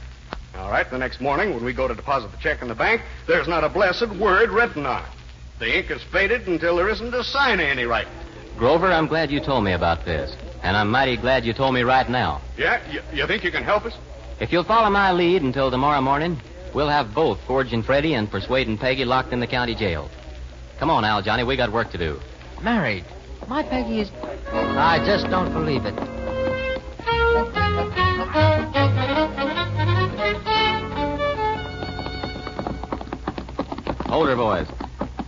All 0.55 0.69
right, 0.69 0.89
the 0.89 0.97
next 0.97 1.19
morning, 1.19 1.53
when 1.53 1.63
we 1.63 1.73
go 1.73 1.87
to 1.87 1.93
deposit 1.93 2.31
the 2.31 2.37
check 2.37 2.61
in 2.61 2.67
the 2.67 2.75
bank, 2.75 3.01
there's 3.27 3.47
not 3.47 3.63
a 3.63 3.69
blessed 3.69 4.09
word 4.17 4.49
written 4.49 4.85
on 4.85 5.03
it. 5.03 5.09
The 5.59 5.77
ink 5.77 5.89
is 5.91 6.03
faded 6.03 6.47
until 6.47 6.75
there 6.75 6.89
isn't 6.89 7.13
a 7.13 7.23
sign 7.23 7.59
of 7.59 7.65
any 7.65 7.85
writing. 7.85 8.13
Grover, 8.57 8.87
I'm 8.87 9.07
glad 9.07 9.31
you 9.31 9.39
told 9.39 9.63
me 9.63 9.73
about 9.73 10.05
this. 10.05 10.35
And 10.63 10.75
I'm 10.75 10.89
mighty 10.89 11.17
glad 11.17 11.45
you 11.45 11.53
told 11.53 11.73
me 11.73 11.83
right 11.83 12.09
now. 12.09 12.41
Yeah? 12.57 12.81
You, 12.91 13.01
you 13.13 13.27
think 13.27 13.43
you 13.43 13.51
can 13.51 13.63
help 13.63 13.85
us? 13.85 13.93
If 14.39 14.51
you'll 14.51 14.63
follow 14.63 14.91
my 14.91 15.11
lead 15.11 15.41
until 15.41 15.71
tomorrow 15.71 15.99
morning, 15.99 16.39
we'll 16.73 16.89
have 16.89 17.15
both 17.15 17.39
Forging 17.47 17.81
Freddy 17.81 18.13
and 18.13 18.29
Persuading 18.29 18.77
Peggy 18.77 19.03
locked 19.03 19.33
in 19.33 19.39
the 19.39 19.47
county 19.47 19.73
jail. 19.73 20.11
Come 20.77 20.91
on, 20.91 21.03
Al, 21.03 21.23
Johnny, 21.23 21.43
we 21.43 21.57
got 21.57 21.71
work 21.71 21.89
to 21.91 21.97
do. 21.97 22.19
Married. 22.61 23.03
My 23.47 23.63
Peggy 23.63 24.01
is. 24.01 24.11
I 24.51 25.03
just 25.03 25.27
don't 25.31 25.51
believe 25.53 25.85
it. 25.85 25.95
Older 34.09 34.35
boys, 34.35 34.67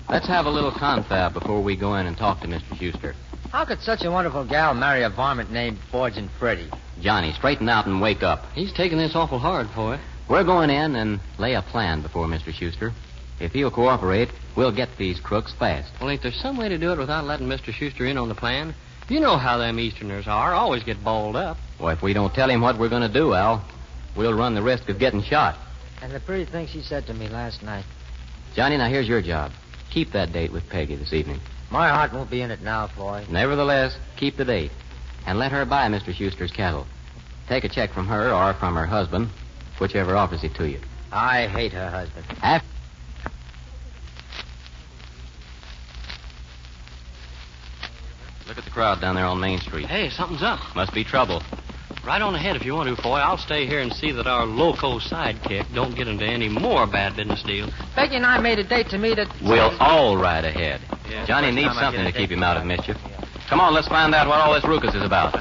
let's 0.08 0.28
have 0.28 0.46
a 0.46 0.50
little 0.50 0.72
confab 0.72 1.34
before 1.34 1.62
we 1.62 1.76
go 1.76 1.96
in 1.96 2.06
and 2.06 2.16
talk 2.16 2.42
to 2.42 2.48
Mr. 2.48 2.78
Schuster. 2.78 3.16
How 3.52 3.66
could 3.66 3.82
such 3.82 4.04
a 4.04 4.12
wonderful 4.12 4.46
gal 4.46 4.76
marry 4.76 5.02
a 5.02 5.10
varmint 5.10 5.52
named 5.52 5.80
Forging 5.92 6.30
Freddy? 6.38 6.70
Johnny, 7.02 7.34
straighten 7.34 7.68
out 7.68 7.88
and 7.88 8.00
wake 8.00 8.22
up. 8.22 8.46
He's 8.54 8.72
taking 8.72 9.00
this 9.00 9.16
awful 9.16 9.40
hard, 9.40 9.68
Foy. 9.72 10.00
We're 10.30 10.44
going 10.44 10.70
in 10.70 10.96
and 10.96 11.20
lay 11.40 11.56
a 11.56 11.64
plan 11.64 12.04
before 12.04 12.28
Mr. 12.28 12.54
Schuster. 12.54 12.94
If 13.40 13.54
he'll 13.54 13.72
cooperate, 13.72 14.30
we'll 14.56 14.72
get 14.72 14.90
these 14.98 15.20
crooks 15.20 15.52
fast. 15.58 15.92
Well, 16.00 16.12
ain't 16.12 16.22
there 16.22 16.32
some 16.32 16.58
way 16.58 16.70
to 16.70 16.78
do 16.78 16.92
it 16.92 17.00
without 17.00 17.26
letting 17.26 17.48
Mr. 17.48 17.74
Schuster 17.74 18.06
in 18.06 18.20
on 18.20 18.30
the 18.30 18.36
plan? 18.36 18.76
You 19.08 19.20
know 19.20 19.38
how 19.38 19.58
them 19.58 19.80
Easterners 19.80 20.28
are. 20.28 20.54
Always 20.54 20.84
get 20.84 21.04
balled 21.04 21.36
up. 21.36 21.58
Well, 21.80 21.90
if 21.90 22.04
we 22.04 22.14
don't 22.14 22.34
tell 22.34 22.52
him 22.52 22.62
what 22.62 22.78
we're 22.78 22.90
going 22.90 23.02
to 23.02 23.12
do, 23.12 23.34
Al, 23.34 23.66
we'll 24.16 24.36
run 24.36 24.54
the 24.54 24.62
risk 24.62 24.90
of 24.90 25.00
getting 25.00 25.24
shot. 25.24 25.58
And 26.04 26.12
the 26.12 26.20
pretty 26.20 26.46
thing 26.46 26.68
she 26.68 26.84
said 26.84 27.08
to 27.08 27.16
me 27.16 27.28
last 27.30 27.64
night. 27.64 27.86
Johnny, 28.56 28.78
now 28.78 28.90
here's 28.90 29.08
your 29.08 29.24
job. 29.24 29.52
Keep 29.90 30.12
that 30.12 30.32
date 30.32 30.52
with 30.52 30.70
Peggy 30.70 30.96
this 30.96 31.14
evening. 31.14 31.40
My 31.72 31.90
heart 31.90 32.14
won't 32.14 32.32
be 32.32 32.42
in 32.42 32.52
it 32.52 32.62
now, 32.62 32.88
Foy. 32.88 33.26
Nevertheless, 33.30 33.96
keep 34.18 34.38
the 34.38 34.46
date. 34.46 34.72
And 35.26 35.38
let 35.38 35.52
her 35.52 35.66
buy 35.66 35.88
Mr. 35.88 36.14
Schuster's 36.14 36.52
cattle. 36.52 36.88
Take 37.48 37.64
a 37.64 37.70
check 37.70 37.92
from 37.92 38.08
her 38.08 38.32
or 38.32 38.54
from 38.56 38.76
her 38.76 38.86
husband, 38.86 39.30
whichever 39.80 40.16
offers 40.16 40.44
it 40.44 40.56
to 40.56 40.68
you. 40.68 40.80
I 41.12 41.48
hate 41.48 41.74
her 41.74 41.90
husband. 41.90 42.26
After. 42.42 42.68
Look 48.48 48.58
at 48.58 48.66
the 48.66 48.72
crowd 48.72 49.00
down 49.00 49.16
there 49.16 49.26
on 49.26 49.40
Main 49.40 49.60
Street. 49.60 49.86
Hey, 49.86 50.10
something's 50.10 50.42
up. 50.42 50.60
Must 50.76 50.94
be 50.94 51.04
trouble. 51.04 51.44
Right 52.04 52.22
on 52.22 52.34
ahead 52.34 52.56
if 52.56 52.66
you 52.66 52.74
want 52.74 52.96
to, 52.96 53.00
Foy. 53.02 53.18
I'll 53.18 53.38
stay 53.38 53.68
here 53.68 53.80
and 53.82 53.94
see 53.94 54.12
that 54.14 54.26
our 54.26 54.46
loco 54.46 54.98
sidekick 54.98 55.72
don't 55.76 55.96
get 55.96 56.08
into 56.08 56.26
any 56.26 56.50
more 56.50 56.88
bad 56.88 57.16
business 57.16 57.44
deals. 57.44 57.72
Peggy 57.94 58.16
and 58.16 58.26
I 58.26 58.40
made 58.40 58.58
a 58.58 58.64
date 58.64 58.90
to 58.90 58.98
meet 58.98 59.20
at. 59.20 59.28
We'll 59.44 59.76
all 59.80 60.18
ride 60.18 60.46
ahead. 60.46 60.82
Yeah, 61.10 61.26
Johnny 61.26 61.52
needs 61.52 61.74
something 61.76 62.06
to 62.06 62.12
keep 62.12 62.30
him 62.30 62.44
out 62.44 62.58
of 62.58 62.66
mischief. 62.66 62.98
Come 63.48 63.60
on, 63.60 63.74
let's 63.74 63.88
find 63.88 64.14
out 64.14 64.28
what 64.28 64.40
all 64.40 64.54
this 64.54 64.64
ruckus 64.64 64.94
is 64.94 65.04
about. 65.04 65.34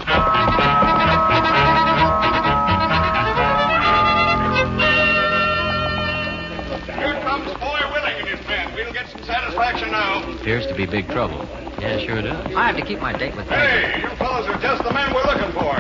Here 6.99 7.15
comes 7.23 7.47
Foy 7.61 7.81
Willing 7.93 8.17
and 8.19 8.29
his 8.29 8.47
men. 8.49 8.75
We'll 8.75 8.93
get 8.93 9.09
some 9.11 9.23
satisfaction 9.23 9.91
now. 9.93 10.29
Appears 10.41 10.67
to 10.67 10.75
be 10.75 10.87
big 10.87 11.07
trouble. 11.09 11.47
Yeah, 11.81 11.99
sure 11.99 12.23
does. 12.23 12.55
I 12.55 12.67
have 12.67 12.77
to 12.77 12.83
keep 12.85 12.99
my 13.01 13.13
date 13.17 13.37
with 13.37 13.47
Peggy. 13.47 13.87
Hey, 13.87 14.03
you 14.03 14.09
fellows 14.17 14.49
are 14.49 14.59
just 14.61 14.83
the 14.83 14.93
men 14.93 15.15
we're 15.15 15.23
looking 15.25 15.53
for. 15.53 15.79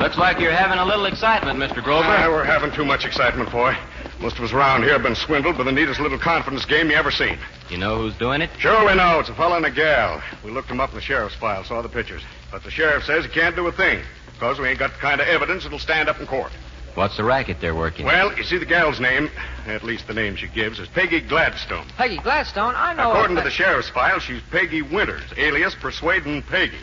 Looks 0.00 0.18
like 0.18 0.38
you're 0.38 0.52
having 0.52 0.78
a 0.78 0.84
little 0.84 1.06
excitement, 1.06 1.58
Mr. 1.58 1.82
Grover. 1.82 2.06
Ah, 2.06 2.28
we're 2.28 2.44
having 2.44 2.70
too 2.72 2.84
much 2.84 3.04
excitement, 3.04 3.50
boy. 3.50 3.74
Most 4.22 4.38
of 4.38 4.44
us 4.44 4.52
around 4.52 4.84
here 4.84 4.92
have 4.92 5.02
been 5.02 5.16
swindled 5.16 5.58
by 5.58 5.64
the 5.64 5.72
neatest 5.72 5.98
little 5.98 6.16
confidence 6.16 6.64
game 6.64 6.90
you 6.90 6.94
ever 6.94 7.10
seen. 7.10 7.36
You 7.68 7.76
know 7.76 7.98
who's 7.98 8.14
doing 8.14 8.40
it? 8.40 8.50
Sure 8.56 8.86
we 8.86 8.94
know. 8.94 9.18
It's 9.18 9.28
a 9.28 9.34
fellow 9.34 9.56
and 9.56 9.66
a 9.66 9.70
gal. 9.70 10.22
We 10.44 10.52
looked 10.52 10.68
them 10.68 10.78
up 10.78 10.90
in 10.90 10.94
the 10.94 11.00
sheriff's 11.00 11.34
file, 11.34 11.64
saw 11.64 11.82
the 11.82 11.88
pictures. 11.88 12.22
But 12.52 12.62
the 12.62 12.70
sheriff 12.70 13.02
says 13.02 13.24
he 13.24 13.32
can't 13.32 13.56
do 13.56 13.66
a 13.66 13.72
thing 13.72 14.00
because 14.34 14.60
we 14.60 14.68
ain't 14.68 14.78
got 14.78 14.92
the 14.92 14.98
kind 14.98 15.20
of 15.20 15.26
evidence 15.26 15.64
that'll 15.64 15.80
stand 15.80 16.08
up 16.08 16.20
in 16.20 16.28
court. 16.28 16.52
What's 16.94 17.16
the 17.16 17.24
racket 17.24 17.56
they're 17.60 17.74
working? 17.74 18.06
Well, 18.06 18.32
you 18.36 18.44
see, 18.44 18.58
the 18.58 18.64
gal's 18.64 19.00
name, 19.00 19.28
at 19.66 19.82
least 19.82 20.06
the 20.06 20.14
name 20.14 20.36
she 20.36 20.46
gives, 20.46 20.78
is 20.78 20.86
Peggy 20.86 21.20
Gladstone. 21.20 21.86
Peggy 21.96 22.18
Gladstone, 22.18 22.74
I 22.76 22.94
know. 22.94 23.10
According 23.10 23.36
to 23.38 23.42
the 23.42 23.50
sheriff's 23.50 23.88
file, 23.88 24.20
she's 24.20 24.42
Peggy 24.52 24.82
Winters, 24.82 25.24
alias 25.36 25.74
Persuading 25.74 26.42
Peggy. 26.42 26.78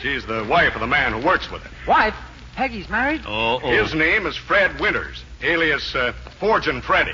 She's 0.00 0.24
the 0.26 0.44
wife 0.44 0.76
of 0.76 0.80
the 0.80 0.86
man 0.86 1.12
who 1.12 1.26
works 1.26 1.50
with 1.50 1.62
her. 1.62 1.70
Wife? 1.88 2.14
Peggy's 2.54 2.88
married? 2.88 3.22
Oh, 3.26 3.58
oh. 3.60 3.82
His 3.82 3.94
name 3.94 4.26
is 4.26 4.36
Fred 4.36 4.78
Winters, 4.78 5.24
alias 5.44 5.94
uh, 5.94 6.12
Forgin 6.40 6.80
Freddy. 6.82 7.12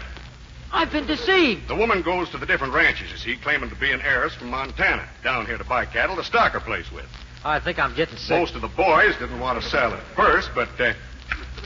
I've 0.73 0.93
been 0.93 1.07
deceived. 1.07 1.69
The 1.69 1.75
woman 1.75 2.03
goes 2.03 2.31
to 2.31 2.39
the 2.39 2.47
different 2.47 2.73
ranches, 2.73 3.11
you 3.11 3.17
see, 3.17 3.37
claiming 3.37 3.71
to 3.71 3.77
be 3.77 3.91
an 3.91 4.01
heiress 4.03 4.35
from 4.35 4.51
Montana, 4.51 5.09
down 5.25 5.47
here 5.47 5.59
to 5.59 5.65
buy 5.65 5.85
cattle 5.85 6.17
to 6.17 6.25
stock 6.25 6.53
her 6.53 6.61
place 6.61 6.91
with. 6.93 7.07
I 7.45 7.59
think 7.59 7.79
I'm 7.79 7.95
getting 7.95 8.17
sick. 8.17 8.39
Most 8.39 8.55
of 8.55 8.61
the 8.61 8.69
boys 8.69 9.17
didn't 9.19 9.41
want 9.41 9.61
to 9.61 9.69
sell 9.69 9.93
at 9.93 10.03
first, 10.15 10.51
but 10.55 10.69
uh, 10.81 10.93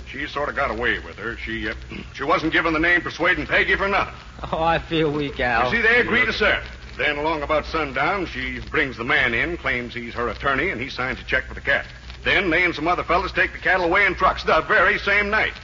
she 0.06 0.26
sort 0.26 0.48
of 0.48 0.56
got 0.56 0.70
away 0.70 1.00
with 1.00 1.16
her. 1.16 1.36
She 1.36 1.68
uh, 1.68 1.74
she 2.14 2.24
wasn't 2.24 2.52
given 2.52 2.72
the 2.72 2.78
name 2.78 3.02
Persuading 3.02 3.46
Peggy 3.46 3.76
for 3.76 3.88
nothing. 3.88 4.14
Oh, 4.52 4.62
I 4.62 4.78
feel 4.78 5.12
weak, 5.12 5.40
Al. 5.40 5.70
You 5.70 5.76
see, 5.76 5.82
they 5.82 6.00
agreed 6.00 6.26
to 6.26 6.32
sell. 6.32 6.62
Then, 6.96 7.18
along 7.18 7.42
about 7.42 7.66
sundown, 7.66 8.26
she 8.26 8.60
brings 8.70 8.96
the 8.96 9.04
man 9.04 9.34
in, 9.34 9.56
claims 9.56 9.94
he's 9.94 10.14
her 10.14 10.28
attorney, 10.28 10.70
and 10.70 10.80
he 10.80 10.88
signs 10.88 11.18
a 11.18 11.24
check 11.24 11.44
for 11.46 11.54
the 11.54 11.60
cattle. 11.60 11.90
Then 12.24 12.50
they 12.50 12.64
and 12.64 12.74
some 12.74 12.86
other 12.86 13.02
fellas 13.02 13.32
take 13.32 13.52
the 13.52 13.58
cattle 13.58 13.84
away 13.86 14.06
in 14.06 14.14
trucks 14.14 14.44
the 14.44 14.62
very 14.62 14.98
same 14.98 15.28
night. 15.28 15.54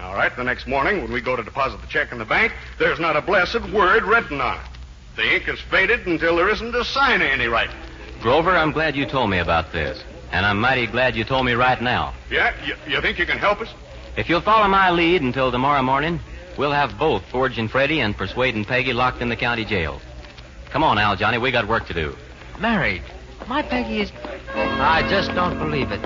All 0.00 0.14
right, 0.14 0.34
the 0.36 0.44
next 0.44 0.66
morning, 0.66 1.02
when 1.02 1.12
we 1.12 1.20
go 1.20 1.36
to 1.36 1.42
deposit 1.42 1.80
the 1.80 1.86
check 1.86 2.12
in 2.12 2.18
the 2.18 2.24
bank, 2.24 2.52
there's 2.78 3.00
not 3.00 3.16
a 3.16 3.22
blessed 3.22 3.70
word 3.72 4.04
written 4.04 4.40
on 4.40 4.58
it. 4.58 4.66
The 5.16 5.34
ink 5.34 5.48
is 5.48 5.58
faded 5.60 6.06
until 6.06 6.36
there 6.36 6.50
isn't 6.50 6.74
a 6.74 6.84
sign 6.84 7.22
of 7.22 7.28
any 7.28 7.46
writing. 7.46 7.76
Grover, 8.20 8.50
I'm 8.50 8.72
glad 8.72 8.94
you 8.94 9.06
told 9.06 9.30
me 9.30 9.38
about 9.38 9.72
this. 9.72 10.02
And 10.32 10.44
I'm 10.44 10.60
mighty 10.60 10.86
glad 10.86 11.16
you 11.16 11.24
told 11.24 11.46
me 11.46 11.52
right 11.52 11.80
now. 11.80 12.12
Yeah? 12.30 12.52
You, 12.64 12.74
you 12.86 13.00
think 13.00 13.18
you 13.18 13.26
can 13.26 13.38
help 13.38 13.60
us? 13.60 13.72
If 14.16 14.28
you'll 14.28 14.40
follow 14.42 14.68
my 14.68 14.90
lead 14.90 15.22
until 15.22 15.50
tomorrow 15.50 15.82
morning, 15.82 16.20
we'll 16.58 16.72
have 16.72 16.98
both 16.98 17.24
Forging 17.30 17.68
Freddy 17.68 18.00
and 18.00 18.16
Persuading 18.16 18.64
Peggy 18.64 18.92
locked 18.92 19.22
in 19.22 19.28
the 19.28 19.36
county 19.36 19.64
jail. 19.64 20.00
Come 20.70 20.82
on, 20.82 20.98
Al, 20.98 21.16
Johnny, 21.16 21.38
we 21.38 21.50
got 21.50 21.66
work 21.66 21.86
to 21.86 21.94
do. 21.94 22.16
Married. 22.58 23.02
My 23.46 23.62
Peggy 23.62 24.00
is. 24.00 24.12
I 24.54 25.06
just 25.08 25.32
don't 25.34 25.58
believe 25.58 25.90
it. 25.92 26.00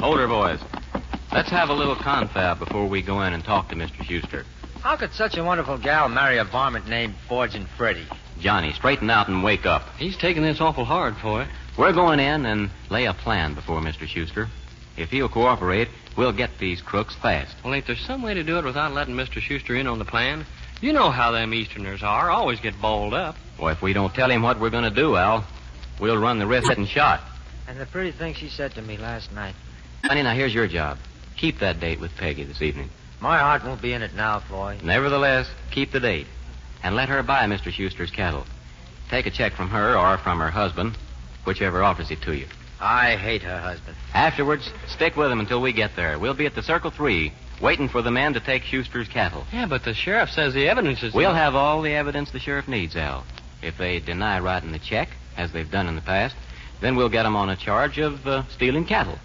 Hold 0.00 0.18
her, 0.18 0.26
boys. 0.26 0.58
Let's 1.30 1.50
have 1.50 1.68
a 1.68 1.74
little 1.74 1.94
confab 1.94 2.58
before 2.58 2.86
we 2.86 3.02
go 3.02 3.20
in 3.22 3.34
and 3.34 3.44
talk 3.44 3.68
to 3.68 3.74
Mr. 3.74 4.02
Schuster. 4.04 4.46
How 4.80 4.96
could 4.96 5.12
such 5.12 5.36
a 5.36 5.44
wonderful 5.44 5.76
gal 5.76 6.08
marry 6.08 6.38
a 6.38 6.44
varmint 6.44 6.88
named 6.88 7.14
Forging 7.28 7.66
Freddy? 7.76 8.06
Johnny, 8.40 8.72
straighten 8.72 9.10
out 9.10 9.28
and 9.28 9.44
wake 9.44 9.66
up. 9.66 9.82
He's 9.98 10.16
taking 10.16 10.42
this 10.42 10.60
awful 10.60 10.86
hard, 10.86 11.16
Foy. 11.18 11.46
We're 11.76 11.92
going 11.92 12.18
in 12.18 12.46
and 12.46 12.70
lay 12.88 13.04
a 13.04 13.12
plan 13.12 13.54
before 13.54 13.80
Mr. 13.80 14.06
Schuster. 14.08 14.48
If 14.96 15.10
he'll 15.10 15.28
cooperate, 15.28 15.88
we'll 16.16 16.32
get 16.32 16.58
these 16.58 16.80
crooks 16.80 17.14
fast. 17.14 17.54
Well, 17.62 17.74
ain't 17.74 17.86
there 17.86 17.94
some 17.96 18.22
way 18.22 18.32
to 18.32 18.42
do 18.42 18.58
it 18.58 18.64
without 18.64 18.92
letting 18.92 19.14
Mr. 19.14 19.40
Schuster 19.40 19.76
in 19.76 19.86
on 19.86 19.98
the 19.98 20.06
plan? 20.06 20.46
You 20.80 20.94
know 20.94 21.10
how 21.10 21.30
them 21.30 21.52
Easterners 21.52 22.02
are. 22.02 22.30
Always 22.30 22.58
get 22.60 22.80
balled 22.80 23.12
up. 23.12 23.36
Well, 23.58 23.68
if 23.68 23.82
we 23.82 23.92
don't 23.92 24.14
tell 24.14 24.30
him 24.30 24.40
what 24.40 24.58
we're 24.58 24.70
going 24.70 24.84
to 24.84 24.90
do, 24.90 25.16
Al, 25.16 25.44
we'll 26.00 26.18
run 26.18 26.38
the 26.38 26.46
risk 26.46 26.64
of 26.64 26.70
getting 26.70 26.86
shot. 26.86 27.20
And 27.68 27.78
the 27.78 27.86
pretty 27.86 28.12
thing 28.12 28.34
she 28.34 28.48
said 28.48 28.72
to 28.74 28.82
me 28.82 28.96
last 28.96 29.32
night. 29.32 29.54
Honey, 30.04 30.22
now 30.22 30.34
here's 30.34 30.54
your 30.54 30.66
job. 30.66 30.98
Keep 31.36 31.60
that 31.60 31.78
date 31.80 32.00
with 32.00 32.16
Peggy 32.16 32.44
this 32.44 32.62
evening. 32.62 32.90
My 33.20 33.38
heart 33.38 33.64
won't 33.64 33.82
be 33.82 33.92
in 33.92 34.02
it 34.02 34.14
now, 34.14 34.40
Foy. 34.40 34.78
Nevertheless, 34.82 35.48
keep 35.70 35.92
the 35.92 36.00
date. 36.00 36.26
And 36.82 36.96
let 36.96 37.10
her 37.10 37.22
buy 37.22 37.44
Mr. 37.44 37.70
Schuster's 37.70 38.10
cattle. 38.10 38.46
Take 39.10 39.26
a 39.26 39.30
check 39.30 39.52
from 39.52 39.68
her 39.68 39.96
or 39.96 40.16
from 40.18 40.38
her 40.38 40.50
husband, 40.50 40.96
whichever 41.44 41.82
offers 41.82 42.10
it 42.10 42.22
to 42.22 42.34
you. 42.34 42.46
I 42.80 43.16
hate 43.16 43.42
her 43.42 43.58
husband. 43.60 43.96
Afterwards, 44.14 44.72
stick 44.88 45.16
with 45.16 45.30
him 45.30 45.40
until 45.40 45.60
we 45.60 45.72
get 45.72 45.96
there. 45.96 46.18
We'll 46.18 46.34
be 46.34 46.46
at 46.46 46.54
the 46.54 46.62
Circle 46.62 46.90
3, 46.90 47.30
waiting 47.60 47.88
for 47.88 48.00
the 48.00 48.10
men 48.10 48.32
to 48.32 48.40
take 48.40 48.62
Schuster's 48.62 49.08
cattle. 49.08 49.44
Yeah, 49.52 49.66
but 49.66 49.84
the 49.84 49.92
sheriff 49.92 50.30
says 50.30 50.54
the 50.54 50.68
evidence 50.68 51.02
is. 51.02 51.12
We'll 51.12 51.34
have 51.34 51.54
all 51.54 51.82
the 51.82 51.92
evidence 51.92 52.30
the 52.30 52.38
sheriff 52.38 52.68
needs, 52.68 52.96
Al. 52.96 53.24
If 53.62 53.76
they 53.76 54.00
deny 54.00 54.40
writing 54.40 54.72
the 54.72 54.78
check, 54.78 55.10
as 55.40 55.52
they've 55.52 55.70
done 55.70 55.88
in 55.88 55.96
the 55.96 56.02
past, 56.02 56.36
then 56.80 56.96
we'll 56.96 57.08
get 57.08 57.22
them 57.24 57.34
on 57.34 57.48
a 57.48 57.56
charge 57.56 57.98
of 57.98 58.26
uh, 58.26 58.46
stealing 58.48 58.84
cattle. 58.84 59.18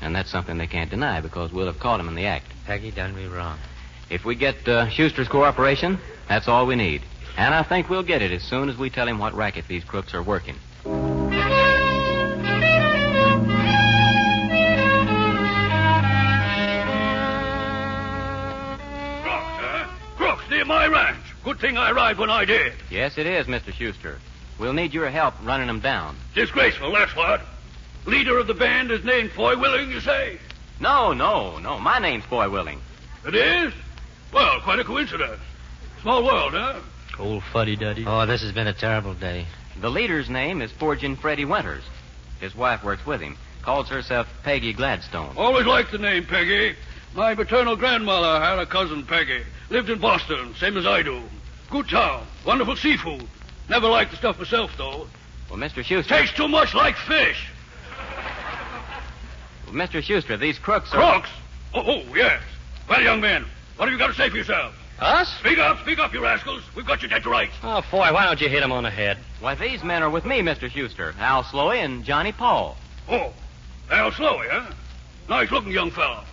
And 0.00 0.14
that's 0.14 0.30
something 0.30 0.56
they 0.58 0.66
can't 0.66 0.90
deny 0.90 1.20
because 1.20 1.52
we'll 1.52 1.66
have 1.66 1.80
caught 1.80 1.98
them 1.98 2.08
in 2.08 2.14
the 2.14 2.26
act. 2.26 2.46
Peggy 2.66 2.90
done 2.90 3.14
me 3.14 3.26
wrong. 3.26 3.58
If 4.08 4.24
we 4.24 4.36
get 4.36 4.56
uh, 4.68 4.88
Schuster's 4.88 5.28
cooperation, 5.28 5.98
that's 6.28 6.46
all 6.48 6.66
we 6.66 6.76
need. 6.76 7.02
And 7.36 7.54
I 7.54 7.62
think 7.64 7.90
we'll 7.90 8.04
get 8.04 8.22
it 8.22 8.30
as 8.30 8.42
soon 8.42 8.68
as 8.68 8.78
we 8.78 8.90
tell 8.90 9.08
him 9.08 9.18
what 9.18 9.34
racket 9.34 9.66
these 9.68 9.84
crooks 9.84 10.14
are 10.14 10.22
working. 10.22 10.56
Crooks, 19.22 19.56
huh? 19.58 19.88
Crooks 20.16 20.50
near 20.50 20.64
my 20.64 20.86
ranch. 20.86 21.18
Good 21.44 21.58
thing 21.58 21.76
I 21.76 21.90
arrived 21.90 22.18
when 22.18 22.30
I 22.30 22.44
did. 22.44 22.72
Yes, 22.90 23.18
it 23.18 23.26
is, 23.26 23.46
Mr. 23.46 23.72
Schuster. 23.72 24.18
We'll 24.58 24.72
need 24.72 24.94
your 24.94 25.10
help 25.10 25.34
running 25.44 25.66
them 25.66 25.80
down. 25.80 26.16
Disgraceful, 26.34 26.92
that's 26.92 27.14
what. 27.14 27.42
Leader 28.06 28.38
of 28.38 28.46
the 28.46 28.54
band 28.54 28.90
is 28.90 29.04
named 29.04 29.32
Foy 29.32 29.56
Willing, 29.56 29.90
you 29.90 30.00
say? 30.00 30.38
No, 30.80 31.12
no, 31.12 31.58
no. 31.58 31.78
My 31.78 31.98
name's 31.98 32.24
Foy 32.24 32.48
Willing. 32.48 32.80
It 33.26 33.34
is? 33.34 33.72
Well, 34.32 34.60
quite 34.60 34.78
a 34.78 34.84
coincidence. 34.84 35.40
Small 36.02 36.24
world, 36.24 36.52
huh? 36.52 36.80
Old 37.18 37.42
fuddy 37.52 37.76
duddy. 37.76 38.04
Oh, 38.06 38.26
this 38.26 38.42
has 38.42 38.52
been 38.52 38.66
a 38.66 38.72
terrible 38.72 39.14
day. 39.14 39.46
The 39.80 39.90
leader's 39.90 40.30
name 40.30 40.62
is 40.62 40.70
Forgin 40.72 41.16
Freddie 41.16 41.44
Winters. 41.44 41.84
His 42.40 42.54
wife 42.54 42.84
works 42.84 43.04
with 43.04 43.20
him. 43.20 43.36
Calls 43.62 43.88
herself 43.88 44.28
Peggy 44.42 44.72
Gladstone. 44.72 45.34
Always 45.36 45.66
liked 45.66 45.90
the 45.92 45.98
name 45.98 46.24
Peggy. 46.24 46.76
My 47.14 47.34
paternal 47.34 47.76
grandmother 47.76 48.44
had 48.44 48.58
a 48.58 48.66
cousin, 48.66 49.04
Peggy. 49.04 49.42
Lived 49.70 49.90
in 49.90 49.98
Boston, 49.98 50.54
same 50.56 50.76
as 50.76 50.86
I 50.86 51.02
do. 51.02 51.22
Good 51.70 51.88
town. 51.88 52.26
Wonderful 52.44 52.76
seafood. 52.76 53.26
Never 53.68 53.88
liked 53.88 54.12
the 54.12 54.16
stuff 54.16 54.38
myself, 54.38 54.70
though. 54.76 55.06
Well, 55.50 55.58
Mr. 55.58 55.82
Schuster. 55.84 56.14
Tastes 56.14 56.36
too 56.36 56.48
much 56.48 56.74
like 56.74 56.96
fish. 56.96 57.48
Well, 59.66 59.74
Mr. 59.74 60.02
Schuster, 60.02 60.36
these 60.36 60.58
crooks 60.58 60.92
are. 60.92 61.20
Crooks? 61.20 61.30
Oh, 61.74 61.82
oh, 61.84 62.14
yes. 62.14 62.40
Well, 62.88 63.02
young 63.02 63.20
man, 63.20 63.44
what 63.76 63.86
have 63.86 63.92
you 63.92 63.98
got 63.98 64.08
to 64.08 64.14
say 64.14 64.30
for 64.30 64.36
yourself? 64.36 64.74
Us? 65.00 65.28
Speak 65.40 65.58
up, 65.58 65.80
speak 65.80 65.98
up, 65.98 66.14
you 66.14 66.22
rascals. 66.22 66.62
We've 66.74 66.86
got 66.86 67.02
you 67.02 67.08
dead 67.08 67.22
to 67.24 67.30
rights. 67.30 67.52
Oh, 67.62 67.82
boy, 67.90 68.12
why 68.12 68.24
don't 68.24 68.40
you 68.40 68.48
hit 68.48 68.62
him 68.62 68.72
on 68.72 68.84
the 68.84 68.90
head? 68.90 69.18
Why, 69.40 69.54
these 69.54 69.82
men 69.84 70.02
are 70.02 70.08
with 70.08 70.24
me, 70.24 70.40
Mr. 70.40 70.70
Schuster. 70.70 71.14
Al 71.18 71.42
Sloey 71.44 71.80
and 71.80 72.02
Johnny 72.04 72.32
Paul. 72.32 72.76
Oh, 73.08 73.32
Al 73.90 74.10
Sloey, 74.12 74.46
huh? 74.48 74.72
Nice 75.28 75.50
looking 75.50 75.72
young 75.72 75.90
fellow. 75.90 76.24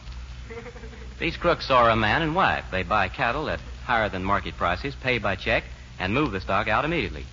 These 1.20 1.36
crooks 1.38 1.70
are 1.72 1.90
a 1.90 1.96
man 1.96 2.22
and 2.22 2.36
wife. 2.36 2.66
They 2.72 2.84
buy 2.84 3.10
cattle 3.10 3.50
at 3.50 3.60
higher 3.84 4.08
than 4.08 4.24
market 4.24 4.56
prices, 4.56 4.96
pay 4.96 5.18
by 5.18 5.36
check, 5.36 5.64
and 6.04 6.14
move 6.14 6.34
the 6.34 6.42
stock 6.42 6.68
out 6.68 6.84
immediately. 6.84 7.26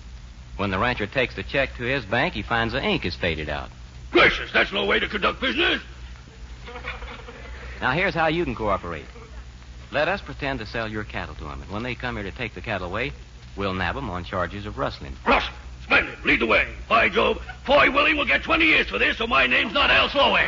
When 0.55 0.71
the 0.71 0.79
rancher 0.79 1.05
takes 1.05 1.35
the 1.35 1.43
check 1.43 1.75
to 1.75 1.83
his 1.83 2.05
bank, 2.05 2.33
he 2.33 2.41
finds 2.41 2.71
the 2.71 2.81
ink 2.81 3.05
is 3.05 3.13
faded 3.13 3.49
out. 3.49 3.69
Gracious, 4.11 4.49
that's 4.53 4.71
no 4.71 4.85
way 4.85 4.97
to 4.97 5.09
conduct 5.09 5.41
business. 5.41 5.81
Now, 7.81 7.91
here's 7.91 8.13
how 8.13 8.27
you 8.27 8.45
can 8.45 8.55
cooperate. 8.55 9.03
Let 9.91 10.07
us 10.07 10.21
pretend 10.21 10.59
to 10.59 10.65
sell 10.65 10.87
your 10.87 11.03
cattle 11.03 11.35
to 11.35 11.43
them, 11.43 11.61
and 11.61 11.69
when 11.69 11.83
they 11.83 11.95
come 11.95 12.15
here 12.15 12.23
to 12.23 12.31
take 12.31 12.53
the 12.53 12.61
cattle 12.61 12.87
away, 12.87 13.11
we'll 13.57 13.73
nab 13.73 13.95
them 13.95 14.09
on 14.09 14.23
charges 14.23 14.65
of 14.65 14.77
rustling. 14.77 15.17
Russ, 15.27 15.43
splendid. 15.83 16.23
Lead 16.23 16.39
the 16.39 16.45
way. 16.45 16.65
By 16.87 17.09
Jove, 17.09 17.41
Foy 17.65 17.91
Willing 17.91 18.15
will 18.15 18.25
get 18.25 18.41
20 18.41 18.63
years 18.63 18.87
for 18.87 18.99
this, 18.99 19.17
so 19.17 19.27
my 19.27 19.47
name's 19.47 19.73
not 19.73 19.89
Al 19.89 20.07
Sloey. 20.07 20.47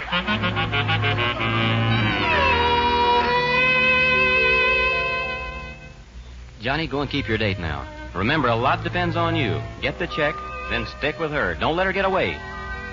Johnny, 6.62 6.88
go 6.88 7.02
and 7.02 7.10
keep 7.12 7.28
your 7.28 7.38
date 7.38 7.60
now. 7.60 7.86
Remember, 8.15 8.49
a 8.49 8.56
lot 8.56 8.84
depends 8.84 9.15
on 9.15 9.36
you. 9.36 9.62
Get 9.82 9.97
the 9.97 10.08
check, 10.08 10.36
then 10.69 10.86
stick 10.97 11.19
with 11.19 11.32
her. 11.32 11.56
Don't 11.56 11.76
let 11.76 11.88
her 11.88 11.93
get 11.93 12.06
away. 12.06 12.39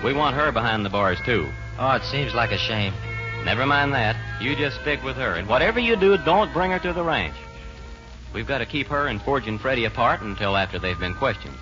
We 0.03 0.13
want 0.13 0.35
her 0.35 0.51
behind 0.51 0.83
the 0.83 0.89
bars, 0.89 1.19
too. 1.25 1.47
Oh, 1.77 1.95
it 1.95 2.03
seems 2.03 2.33
like 2.33 2.51
a 2.51 2.57
shame. 2.57 2.93
Never 3.45 3.65
mind 3.65 3.93
that. 3.93 4.15
You 4.41 4.55
just 4.55 4.81
stick 4.81 5.03
with 5.03 5.15
her. 5.17 5.35
And 5.35 5.47
whatever 5.47 5.79
you 5.79 5.95
do, 5.95 6.17
don't 6.25 6.53
bring 6.53 6.71
her 6.71 6.79
to 6.79 6.93
the 6.93 7.03
ranch. 7.03 7.35
We've 8.33 8.47
got 8.47 8.59
to 8.59 8.65
keep 8.65 8.87
her 8.87 9.07
and 9.07 9.21
Forgin 9.21 9.59
Freddie 9.59 9.85
apart 9.85 10.21
until 10.21 10.57
after 10.57 10.79
they've 10.79 10.99
been 10.99 11.15
questioned. 11.15 11.57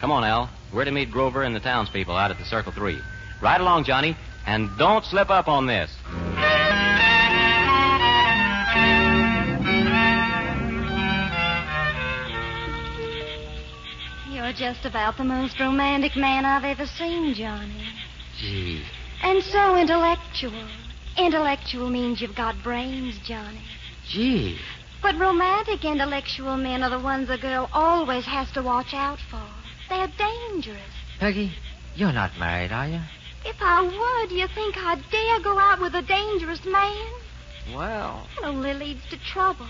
Come 0.00 0.10
on, 0.10 0.24
Al. 0.24 0.50
We're 0.72 0.84
to 0.84 0.90
meet 0.90 1.10
Grover 1.10 1.42
and 1.42 1.54
the 1.54 1.60
townspeople 1.60 2.16
out 2.16 2.30
at 2.30 2.38
the 2.38 2.44
Circle 2.44 2.72
3. 2.72 2.98
Ride 3.40 3.60
along, 3.60 3.84
Johnny, 3.84 4.16
and 4.46 4.70
don't 4.78 5.04
slip 5.04 5.30
up 5.30 5.48
on 5.48 5.66
this. 5.66 5.90
You're 14.36 14.52
just 14.52 14.84
about 14.84 15.16
the 15.16 15.24
most 15.24 15.58
romantic 15.58 16.14
man 16.14 16.44
I've 16.44 16.62
ever 16.62 16.84
seen, 16.84 17.32
Johnny. 17.32 17.88
Gee. 18.38 18.84
And 19.22 19.42
so 19.42 19.76
intellectual. 19.76 20.68
Intellectual 21.16 21.88
means 21.88 22.20
you've 22.20 22.36
got 22.36 22.62
brains, 22.62 23.18
Johnny. 23.24 23.62
Gee. 24.06 24.58
But 25.00 25.16
romantic 25.16 25.86
intellectual 25.86 26.58
men 26.58 26.82
are 26.82 26.90
the 26.90 26.98
ones 26.98 27.30
a 27.30 27.38
girl 27.38 27.70
always 27.72 28.26
has 28.26 28.52
to 28.52 28.62
watch 28.62 28.92
out 28.92 29.20
for. 29.30 29.40
They're 29.88 30.12
dangerous. 30.18 30.92
Peggy, 31.18 31.52
you're 31.94 32.12
not 32.12 32.38
married, 32.38 32.72
are 32.72 32.88
you? 32.88 33.00
If 33.46 33.56
I 33.62 33.84
were, 33.84 34.28
do 34.28 34.34
you 34.34 34.48
think 34.48 34.76
I'd 34.76 35.02
dare 35.10 35.40
go 35.40 35.58
out 35.58 35.80
with 35.80 35.94
a 35.94 36.02
dangerous 36.02 36.62
man? 36.66 37.06
Well. 37.74 38.26
It 38.36 38.44
only 38.44 38.74
leads 38.74 39.08
to 39.08 39.16
trouble. 39.16 39.66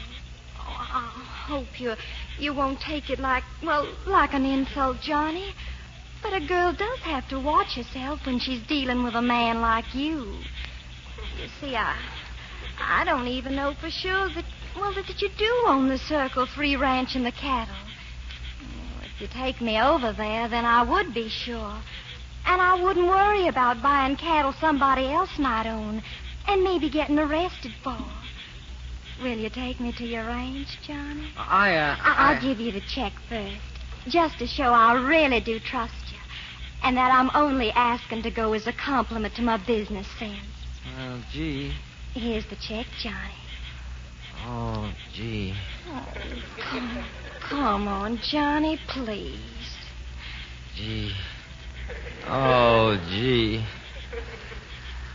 Oh, 0.59 0.65
I 0.67 1.23
hope 1.47 1.81
you 1.81 1.95
you 2.39 2.53
won't 2.53 2.81
take 2.81 3.11
it 3.11 3.19
like 3.19 3.45
well, 3.63 3.87
like 4.07 4.35
an 4.35 4.45
insult, 4.45 5.01
Johnny. 5.01 5.55
But 6.23 6.35
a 6.35 6.47
girl 6.47 6.73
does 6.73 6.99
have 7.01 7.29
to 7.29 7.39
watch 7.39 7.77
herself 7.77 8.27
when 8.27 8.39
she's 8.39 8.63
dealing 8.67 9.05
with 9.05 9.15
a 9.15 9.23
man 9.23 9.61
like 9.61 9.95
you. 9.95 10.37
You 11.41 11.49
see, 11.61 11.77
I 11.77 11.97
I 12.81 13.05
don't 13.05 13.29
even 13.29 13.55
know 13.55 13.75
for 13.75 13.91
sure 13.91 14.29
that 14.35 14.45
well 14.77 14.93
that 14.95 15.23
you 15.23 15.31
do 15.39 15.65
own 15.67 15.89
the 15.89 15.99
Circle 15.99 16.47
Three 16.47 16.77
Ranch 16.77 17.15
and 17.15 17.25
the 17.25 17.33
cattle. 17.33 17.75
If 19.03 19.21
you 19.21 19.29
take 19.29 19.61
me 19.61 19.81
over 19.81 20.13
there, 20.13 20.49
then 20.49 20.65
I 20.65 20.83
would 20.83 21.15
be 21.15 21.29
sure. 21.29 21.81
And 22.47 22.61
I 22.61 22.81
wouldn't 22.83 23.07
worry 23.07 23.49
about 23.49 23.83
buying 23.83 24.17
cattle 24.17 24.53
somebody 24.61 25.07
else 25.07 25.39
might 25.39 25.67
own 25.67 26.03
and 26.47 26.63
maybe 26.63 26.91
getting 26.91 27.19
arrested 27.19 27.73
for. 27.83 27.97
Will 29.23 29.39
you 29.39 29.49
take 29.49 29.81
me 29.81 29.93
to 29.93 30.05
your 30.05 30.27
ranch, 30.27 30.79
Johnny? 30.87 31.29
I, 31.37 31.75
uh. 31.77 31.97
I- 32.03 32.35
I'll 32.35 32.43
give 32.43 32.61
you 32.61 32.73
the 32.73 32.83
check 32.83 33.13
first, 33.29 33.57
just 34.09 34.39
to 34.39 34.47
show 34.47 34.73
I 34.73 34.93
really 34.95 35.41
do 35.41 35.59
trust 35.59 35.95
you, 36.13 36.19
and 36.83 36.97
that 36.97 37.11
I'm 37.11 37.31
only 37.35 37.71
asking 37.73 38.23
to 38.25 38.31
go 38.31 38.53
as 38.53 38.67
a 38.67 38.73
compliment 38.73 39.35
to 39.37 39.43
my 39.43 39.57
business 39.57 40.07
sense. 40.19 40.37
Well, 40.97 41.23
gee. 41.33 41.73
Here's 42.15 42.47
the 42.47 42.57
check, 42.57 42.87
Johnny. 42.99 43.35
Oh, 44.45 44.93
gee. 45.15 45.55
Oh, 45.89 46.07
come, 46.71 47.05
come 47.41 47.89
on, 47.89 48.19
Johnny, 48.23 48.79
please. 48.89 49.41
Gee. 50.77 51.13
Oh, 52.29 52.97
gee. 53.09 53.65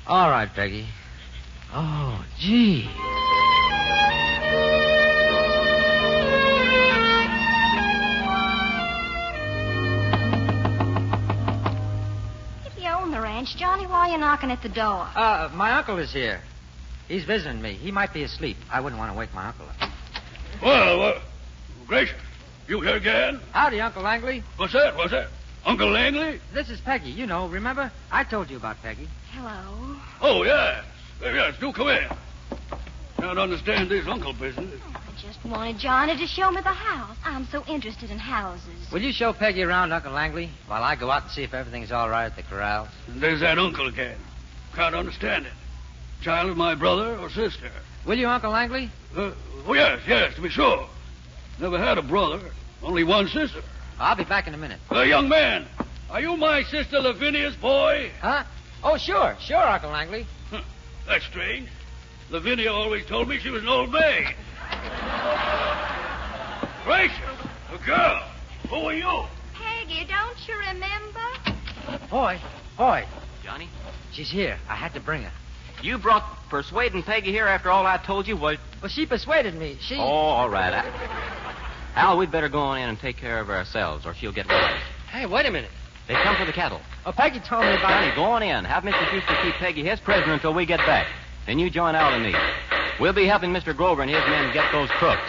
All 0.08 0.30
right, 0.30 0.50
Peggy. 0.54 0.88
Oh, 1.74 2.26
gee. 2.40 2.90
You 13.49 13.65
own 13.65 13.80
the 13.80 13.88
ranch, 13.88 13.88
Johnny, 13.88 13.88
why 13.88 14.10
are 14.10 14.12
you 14.12 14.17
knocking 14.17 14.51
at 14.51 14.62
the 14.62 14.69
door? 14.69 15.08
Uh, 15.15 15.49
my 15.54 15.71
uncle 15.73 15.97
is 15.97 16.12
here. 16.13 16.41
He's 17.08 17.25
visiting 17.25 17.62
me. 17.62 17.73
He 17.73 17.91
might 17.91 18.13
be 18.13 18.23
asleep. 18.23 18.58
I 18.71 18.80
wouldn't 18.80 18.99
want 18.99 19.12
to 19.12 19.17
wake 19.17 19.34
my 19.34 19.47
uncle 19.47 19.65
up. 19.67 19.89
Well, 20.62 21.01
uh, 21.01 21.21
Gracious, 21.88 22.15
you 22.67 22.82
here 22.82 22.95
again? 22.95 23.39
Howdy, 23.51 23.82
Uncle 23.82 24.04
Langley. 24.04 24.43
What's 24.58 24.73
that? 24.73 24.95
What's 24.95 25.12
that? 25.12 25.27
Uncle 25.65 25.89
Langley? 25.89 26.39
This 26.54 26.69
is 26.69 26.80
Peggy. 26.80 27.12
You 27.12 27.25
know, 27.27 27.47
remember? 27.47 27.91
I 28.12 28.23
told 28.23 28.49
you 28.49 28.58
about 28.58 28.82
Peggy. 28.82 29.08
Hello. 29.32 29.97
Oh, 30.21 30.43
yes. 30.43 30.86
Yes, 31.21 31.56
do 31.60 31.71
come 31.73 31.89
in. 31.89 32.08
I 32.51 33.21
Can't 33.21 33.38
understand 33.38 33.89
this 33.89 34.08
uncle 34.08 34.34
business. 34.34 34.80
I 35.21 35.27
just 35.27 35.45
wanted 35.45 35.77
Johnny 35.77 36.17
to 36.17 36.25
show 36.25 36.49
me 36.49 36.62
the 36.62 36.69
house. 36.69 37.15
I'm 37.23 37.45
so 37.45 37.63
interested 37.67 38.10
in 38.10 38.17
houses. 38.17 38.91
Will 38.91 39.01
you 39.03 39.12
show 39.13 39.34
Peggy 39.34 39.62
around, 39.62 39.91
Uncle 39.91 40.12
Langley, 40.13 40.49
while 40.65 40.84
I 40.84 40.95
go 40.95 41.12
out 41.12 41.23
and 41.23 41.31
see 41.31 41.43
if 41.43 41.53
everything's 41.53 41.91
all 41.91 42.10
right 42.10 42.25
at 42.25 42.36
the 42.36 42.41
corrals? 42.41 42.88
There's 43.07 43.41
that 43.41 43.60
uncle 43.60 43.88
again. 43.88 44.17
Can't 44.73 44.95
understand 44.95 45.45
it. 45.45 45.51
Child 46.23 46.49
of 46.49 46.57
my 46.57 46.73
brother 46.73 47.17
or 47.17 47.29
sister? 47.29 47.69
Will 48.07 48.17
you, 48.17 48.27
Uncle 48.27 48.51
Langley? 48.51 48.89
Uh, 49.15 49.34
oh, 49.67 49.73
yes, 49.73 49.99
yes, 50.07 50.34
to 50.36 50.41
be 50.41 50.49
sure. 50.49 50.88
Never 51.60 51.77
had 51.77 51.99
a 51.99 52.01
brother, 52.01 52.39
only 52.81 53.03
one 53.03 53.27
sister. 53.27 53.62
I'll 53.99 54.15
be 54.15 54.23
back 54.23 54.47
in 54.47 54.55
a 54.55 54.57
minute. 54.57 54.79
Uh, 54.91 55.01
young 55.01 55.29
man, 55.29 55.67
are 56.10 56.21
you 56.21 56.36
my 56.36 56.63
sister 56.63 56.99
Lavinia's 56.99 57.55
boy? 57.57 58.10
Huh? 58.21 58.43
Oh, 58.84 58.97
sure, 58.97 59.36
sure, 59.39 59.57
Uncle 59.62 59.91
Langley. 59.91 60.25
Huh, 60.49 60.62
That's 61.05 61.25
strange. 61.25 61.69
Lavinia 62.31 62.71
always 62.73 63.05
told 63.05 63.27
me 63.27 63.38
she 63.38 63.49
was 63.49 63.62
an 63.62 63.69
old 63.69 63.91
maid. 63.91 64.34
Gracious, 66.86 67.39
a 67.71 67.86
girl. 67.86 68.27
Who 68.69 68.75
are 68.75 68.93
you? 68.93 69.23
Peggy, 69.53 70.05
don't 70.07 70.38
you 70.47 70.55
remember? 70.57 72.07
Boy, 72.10 72.39
boy, 72.77 73.05
Johnny? 73.43 73.69
she's 74.12 74.29
here. 74.31 74.57
I 74.69 74.75
had 74.75 74.93
to 74.93 74.99
bring 74.99 75.23
her. 75.23 75.31
You 75.81 75.97
brought 75.97 76.23
persuading 76.49 77.03
Peggy 77.03 77.31
here 77.31 77.47
after 77.47 77.71
all 77.71 77.86
I 77.86 77.97
told 77.97 78.27
you? 78.27 78.38
What? 78.38 78.60
Well, 78.81 78.89
she 78.89 79.05
persuaded 79.05 79.55
me. 79.55 79.77
She. 79.81 79.95
Oh, 79.95 80.01
all 80.01 80.49
right. 80.49 80.73
I... 80.73 81.51
Al, 81.95 82.17
we'd 82.17 82.31
better 82.31 82.49
go 82.49 82.60
on 82.60 82.79
in 82.79 82.89
and 82.89 82.99
take 82.99 83.17
care 83.17 83.39
of 83.39 83.49
ourselves, 83.49 84.05
or 84.05 84.13
she'll 84.13 84.31
get 84.31 84.47
worse. 84.47 84.81
Hey, 85.12 85.25
wait 85.25 85.45
a 85.45 85.51
minute. 85.51 85.71
They 86.07 86.13
come 86.13 86.36
for 86.36 86.45
the 86.45 86.53
cattle. 86.53 86.81
Oh, 87.05 87.12
Peggy 87.12 87.39
told 87.39 87.63
me 87.63 87.71
about 87.71 87.89
Johnny, 87.89 88.15
go 88.15 88.23
on 88.23 88.43
in. 88.43 88.65
Have 88.65 88.84
Mr. 88.84 89.10
Schuster 89.10 89.36
keep 89.43 89.55
Peggy 89.55 89.84
his 89.84 89.99
prisoner 89.99 90.34
until 90.34 90.53
we 90.53 90.65
get 90.65 90.79
back. 90.79 91.07
Then 91.47 91.57
you 91.57 91.69
join 91.69 91.95
Al 91.95 92.13
and 92.13 92.23
me. 92.23 92.34
We'll 92.99 93.13
be 93.13 93.25
helping 93.25 93.51
Mr. 93.51 93.75
Grover 93.75 94.01
and 94.01 94.12
his 94.12 94.23
men 94.27 94.54
get 94.54 94.71
those 94.71 94.89
crooks. 94.91 95.21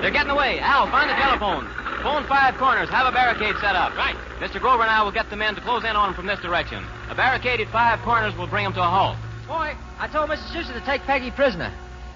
They're 0.00 0.10
getting 0.10 0.30
away. 0.30 0.58
Al, 0.60 0.90
find 0.90 1.10
the 1.10 1.14
telephone. 1.14 1.68
Phone 2.02 2.24
five 2.26 2.56
corners. 2.56 2.88
Have 2.88 3.06
a 3.06 3.12
barricade 3.12 3.54
set 3.60 3.76
up. 3.76 3.94
Right. 3.96 4.16
Mr. 4.38 4.58
Grover 4.58 4.82
and 4.82 4.90
I 4.90 5.02
will 5.02 5.12
get 5.12 5.28
the 5.28 5.36
men 5.36 5.54
to 5.54 5.60
close 5.60 5.84
in 5.84 5.94
on 5.94 6.08
them 6.08 6.14
from 6.14 6.26
this 6.26 6.40
direction. 6.40 6.84
A 7.10 7.14
barricade 7.14 7.60
at 7.60 7.68
five 7.68 8.00
corners 8.00 8.34
will 8.36 8.46
bring 8.46 8.64
them 8.64 8.72
to 8.72 8.80
a 8.80 8.88
halt. 8.88 9.16
Boy, 9.46 9.76
I 9.98 10.08
told 10.08 10.30
Mr. 10.30 10.52
Schuster 10.52 10.72
to 10.72 10.80
take 10.86 11.02
Peggy 11.02 11.30
prisoner. 11.30 11.72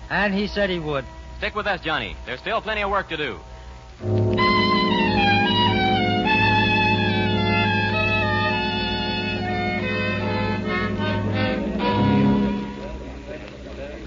And 0.08 0.32
he 0.32 0.46
said 0.46 0.70
he 0.70 0.78
would. 0.78 1.04
Stick 1.38 1.54
with 1.54 1.66
us, 1.66 1.80
Johnny. 1.82 2.16
There's 2.24 2.40
still 2.40 2.62
plenty 2.62 2.82
of 2.82 2.90
work 2.90 3.08
to 3.10 3.16
do. 3.16 3.38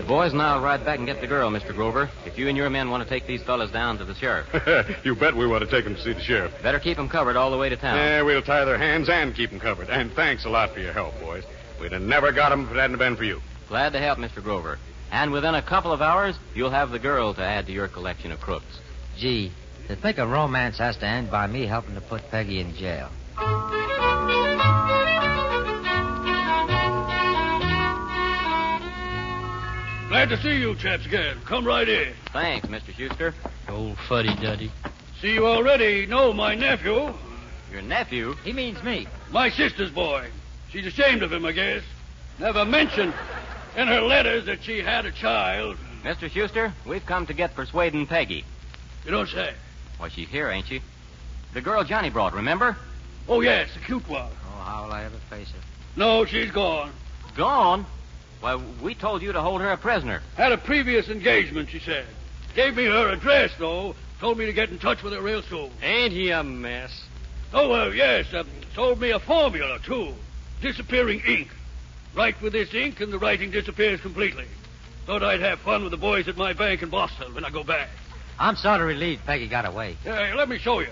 Boys 0.08 0.32
and 0.32 0.42
I'll 0.42 0.62
ride 0.62 0.86
back 0.86 0.98
and 0.98 1.06
get 1.06 1.20
the 1.20 1.28
girl, 1.28 1.52
Mr. 1.52 1.76
Grover. 1.76 2.10
If 2.26 2.38
you 2.38 2.48
and 2.48 2.58
your 2.58 2.70
men 2.70 2.90
want 2.90 3.04
to 3.04 3.10
take 3.10 3.28
these 3.28 3.44
fellas 3.44 3.70
down 3.72 3.98
to 3.98 4.06
the 4.06 4.16
sheriff. 4.16 4.48
you 5.06 5.16
bet 5.16 5.36
we 5.36 5.46
want 5.46 5.64
to 5.64 5.70
take 5.70 5.84
them 5.84 5.96
to 5.96 6.02
see 6.02 6.14
the 6.14 6.22
sheriff. 6.22 6.54
Better 6.64 6.80
keep 6.80 6.98
them 6.98 7.10
covered 7.10 7.36
all 7.36 7.52
the 7.52 7.58
way 7.58 7.70
to 7.70 7.76
town. 7.76 7.98
Yeah, 7.98 8.22
we'll 8.22 8.42
tie 8.42 8.64
their 8.66 8.78
hands 8.78 9.10
and 9.10 9.36
keep 9.36 9.50
them 9.50 9.60
covered. 9.60 9.90
And 9.90 10.12
thanks 10.14 10.46
a 10.46 10.50
lot 10.50 10.74
for 10.74 10.80
your 10.80 10.94
help, 10.94 11.20
boys. 11.20 11.44
We'd 11.82 11.92
have 11.92 12.02
never 12.02 12.32
got 12.32 12.50
them 12.50 12.66
if 12.66 12.72
it 12.72 12.78
hadn't 12.78 12.98
been 12.98 13.18
for 13.18 13.26
you. 13.26 13.42
Glad 13.68 13.92
to 13.94 14.00
help, 14.00 14.18
Mr. 14.18 14.42
Grover. 14.42 14.80
And 15.12 15.32
within 15.32 15.56
a 15.56 15.62
couple 15.62 15.92
of 15.92 16.02
hours, 16.02 16.36
you'll 16.56 16.72
have 16.72 16.92
the 16.92 17.00
girl 17.00 17.34
to 17.34 17.42
add 17.42 17.66
to 17.68 17.72
your 17.72 17.88
collection 17.88 18.32
of 18.32 18.40
crooks. 18.40 18.80
Gee, 19.18 19.52
to 19.88 19.96
think 19.96 20.18
a 20.18 20.28
romance 20.28 20.78
has 20.78 20.98
to 20.98 21.06
end 21.06 21.30
by 21.30 21.48
me 21.48 21.66
helping 21.66 21.96
to 21.96 22.02
put 22.02 22.30
Peggy 22.30 22.60
in 22.60 22.76
jail. 22.76 23.10
Glad 30.18 30.30
to 30.30 30.42
see 30.42 30.58
you 30.58 30.74
chaps 30.74 31.06
again. 31.06 31.38
Come 31.46 31.64
right 31.64 31.88
in. 31.88 32.12
Thanks, 32.34 32.66
Mr. 32.68 32.92
Schuster. 32.92 33.36
Old 33.70 34.00
fuddy 34.10 34.36
duddy. 34.42 34.72
See, 35.22 35.32
you 35.32 35.46
already 35.46 36.08
know 36.08 36.34
my 36.34 36.56
nephew, 36.56 37.14
Your 37.72 37.84
nephew? 37.84 38.34
He 38.44 38.52
means 38.52 38.82
me. 38.82 39.06
my 39.30 39.52
sister's 39.52 39.92
boy. 39.92 40.28
She's 40.72 40.88
ashamed 40.88 41.22
of 41.22 41.32
him, 41.32 41.46
I 41.46 41.52
guess. 41.52 41.84
Never 42.40 42.66
mentioned 42.66 43.14
in 43.76 43.88
her 43.88 44.02
letters 44.02 44.48
that 44.48 44.64
she 44.64 44.80
had 44.80 45.06
a 45.06 45.12
child. 45.12 45.78
Mr. 46.04 46.32
Schuster, 46.32 46.74
we've 46.84 47.06
come 47.06 47.28
to 47.28 47.34
get 47.36 47.54
persuading 47.54 48.08
Peggy. 48.08 48.44
You 49.06 49.12
don't 49.12 49.30
say. 49.30 49.54
Why, 50.00 50.10
she's 50.10 50.30
here, 50.30 50.50
ain't 50.50 50.66
she? 50.66 50.82
The 51.54 51.62
girl 51.62 51.84
Johnny 51.84 52.10
brought, 52.10 52.34
remember? 52.34 52.76
Oh, 53.28 53.42
yes, 53.42 53.70
the 53.76 53.82
cute 53.82 54.10
one. 54.10 54.32
Oh, 54.32 54.62
how 54.64 54.86
will 54.86 54.94
I 54.94 55.04
ever 55.04 55.18
face 55.30 55.52
her? 55.52 55.60
No, 55.96 56.26
she's 56.26 56.50
gone. 56.50 56.92
Gone? 57.36 57.86
Why, 58.40 58.56
we 58.82 58.94
told 58.96 59.22
you 59.22 59.32
to 59.32 59.42
hold 59.42 59.62
her 59.62 59.72
a 59.72 59.78
prisoner. 59.78 60.22
Had 60.36 60.52
a 60.52 60.58
previous 60.58 61.10
engagement, 61.10 61.70
she 61.70 61.80
said. 61.80 62.06
Gave 62.56 62.76
me 62.76 62.86
her 62.86 63.10
address, 63.10 63.52
though. 63.58 63.96
Told 64.20 64.38
me 64.38 64.46
to 64.46 64.54
get 64.54 64.70
in 64.70 64.80
touch 64.80 65.04
with 65.04 65.14
her 65.14 65.22
real 65.22 65.42
soon. 65.44 65.72
Ain't 65.82 66.14
he 66.14 66.32
a 66.32 66.44
mess? 66.44 67.04
Oh, 67.54 67.72
uh, 67.72 67.90
yes. 67.90 68.34
Uh, 68.34 68.44
told 68.74 69.00
me 69.00 69.12
a 69.12 69.20
formula, 69.20 69.80
too. 69.84 70.14
Disappearing 70.62 71.22
ink. 71.28 71.50
Write 72.16 72.42
with 72.42 72.54
this 72.54 72.74
ink, 72.74 73.00
and 73.00 73.14
the 73.14 73.20
writing 73.20 73.52
disappears 73.52 74.02
completely. 74.02 74.46
Thought 75.06 75.24
I'd 75.24 75.40
have 75.40 75.60
fun 75.60 75.84
with 75.84 75.92
the 75.92 75.98
boys 75.98 76.28
at 76.28 76.36
my 76.36 76.54
bank 76.54 76.82
in 76.82 76.90
Boston 76.90 77.34
when 77.34 77.46
I 77.46 77.50
go 77.50 77.64
back. 77.64 77.90
I'm 78.40 78.56
sort 78.56 78.82
of 78.82 78.88
relieved 78.88 79.26
Peggy 79.26 79.48
got 79.48 79.66
away. 79.66 79.98
Hey, 80.04 80.34
let 80.34 80.50
me 80.50 80.58
show 80.58 80.80
you. 80.80 80.92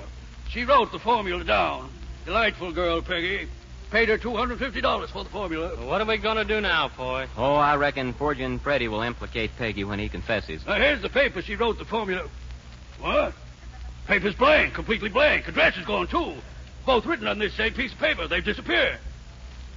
She 0.49 0.63
wrote 0.63 0.91
the 0.91 0.99
formula 0.99 1.43
down. 1.43 1.89
Delightful 2.25 2.71
girl, 2.73 3.01
Peggy. 3.01 3.47
Paid 3.95 4.09
her 4.09 4.17
$250 4.17 5.09
for 5.09 5.23
the 5.23 5.29
formula. 5.29 5.69
What 5.87 6.01
are 6.01 6.05
we 6.05 6.17
going 6.17 6.35
to 6.35 6.43
do 6.43 6.59
now, 6.59 6.89
boy? 6.89 7.27
Oh, 7.37 7.53
I 7.55 7.77
reckon 7.77 8.11
forging 8.11 8.59
Freddy 8.59 8.89
will 8.89 9.01
implicate 9.01 9.51
Peggy 9.57 9.85
when 9.85 9.99
he 9.99 10.09
confesses. 10.09 10.65
Now, 10.65 10.75
here's 10.75 11.01
the 11.01 11.07
paper 11.07 11.41
she 11.41 11.55
wrote 11.55 11.77
the 11.77 11.85
formula. 11.85 12.27
What? 12.99 13.33
Paper's 14.05 14.35
blank, 14.35 14.73
completely 14.73 15.07
blank. 15.07 15.47
Address 15.47 15.77
is 15.77 15.85
gone, 15.85 16.07
too. 16.07 16.33
Both 16.85 17.05
written 17.05 17.25
on 17.25 17.39
this 17.39 17.53
same 17.53 17.73
piece 17.73 17.93
of 17.93 17.99
paper. 17.99 18.27
They've 18.27 18.43
disappeared. 18.43 18.99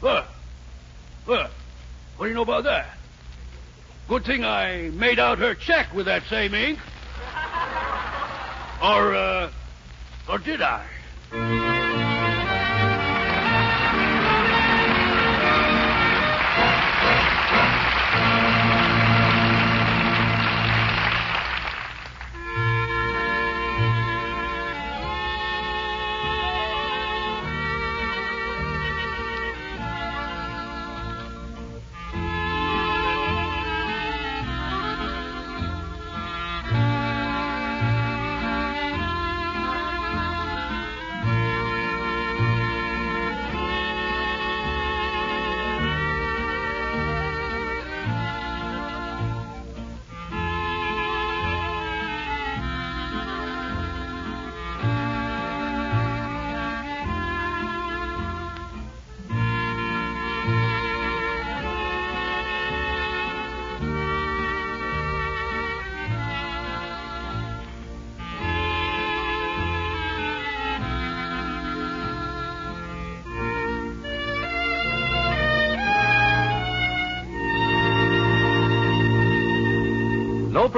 Look. 0.03 0.27
Look. 1.29 1.53
What 2.17 2.27
do 2.27 2.29
you 2.29 2.35
know 2.35 2.43
about 2.43 2.65
that? 2.65 2.89
Good 4.09 4.25
thing 4.25 4.45
I 4.45 4.91
made 4.95 5.21
out 5.21 5.39
her 5.39 5.55
check 5.55 5.95
with 5.95 6.07
that 6.07 6.25
same 6.25 6.55
ink. 6.55 6.81
Or, 8.83 9.15
uh, 9.15 9.53
or 10.29 10.39
did 10.39 10.61
I? 10.61 10.85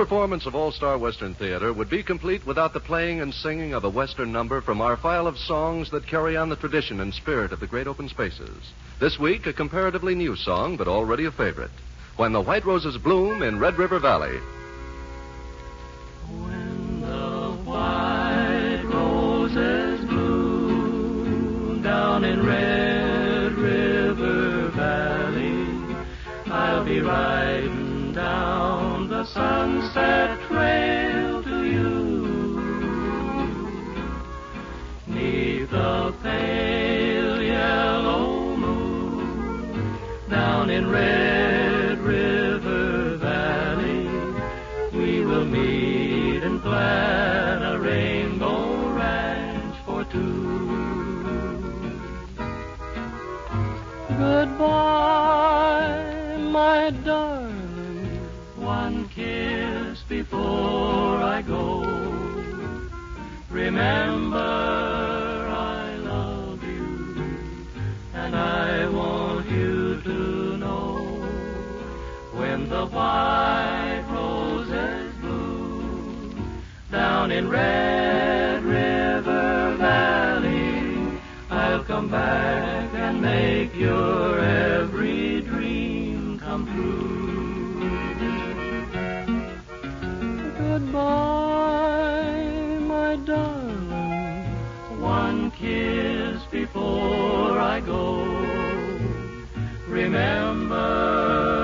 Performance 0.00 0.46
of 0.46 0.54
All 0.54 0.72
Star 0.72 0.96
Western 0.96 1.34
Theater 1.34 1.74
would 1.74 1.90
be 1.90 2.02
complete 2.02 2.46
without 2.46 2.72
the 2.72 2.80
playing 2.80 3.20
and 3.20 3.34
singing 3.34 3.74
of 3.74 3.84
a 3.84 3.90
Western 3.90 4.32
number 4.32 4.62
from 4.62 4.80
our 4.80 4.96
file 4.96 5.26
of 5.26 5.36
songs 5.36 5.90
that 5.90 6.06
carry 6.06 6.38
on 6.38 6.48
the 6.48 6.56
tradition 6.56 7.00
and 7.00 7.12
spirit 7.12 7.52
of 7.52 7.60
the 7.60 7.66
great 7.66 7.86
open 7.86 8.08
spaces. 8.08 8.72
This 8.98 9.18
week, 9.18 9.44
a 9.46 9.52
comparatively 9.52 10.14
new 10.14 10.36
song, 10.36 10.78
but 10.78 10.88
already 10.88 11.26
a 11.26 11.30
favorite. 11.30 11.70
When 12.16 12.32
the 12.32 12.40
White 12.40 12.64
Roses 12.64 12.96
Bloom 12.96 13.42
in 13.42 13.58
Red 13.58 13.76
River 13.76 13.98
Valley. 13.98 14.38
When 16.30 17.02
the 17.02 17.50
white 17.70 18.82
roses 18.84 20.00
bloom 20.06 21.82
down 21.82 22.24
in 22.24 22.46
Red 22.46 22.69
sunset 29.32 30.40
trail 30.48 30.69
down 77.20 77.30
in 77.32 77.50
Red 77.50 78.64
River 78.64 79.76
Valley. 79.76 81.18
I'll 81.50 81.84
come 81.84 82.08
back 82.08 82.94
and 82.94 83.20
make 83.20 83.74
your 83.74 84.38
every 84.38 85.42
dream 85.42 86.38
come 86.38 86.64
true. 86.72 87.90
Goodbye, 90.56 90.88
my 92.80 93.16
darling. 93.16 94.46
One 94.98 95.50
kiss 95.50 96.40
before 96.50 97.58
I 97.58 97.80
go. 97.80 98.24
Remember, 99.88 101.59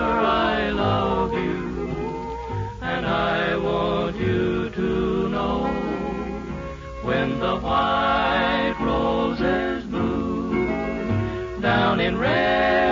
white 7.67 8.77
roses 8.79 9.85
bloom 9.87 11.61
down 11.61 11.99
in 11.99 12.17
Red 12.17 12.86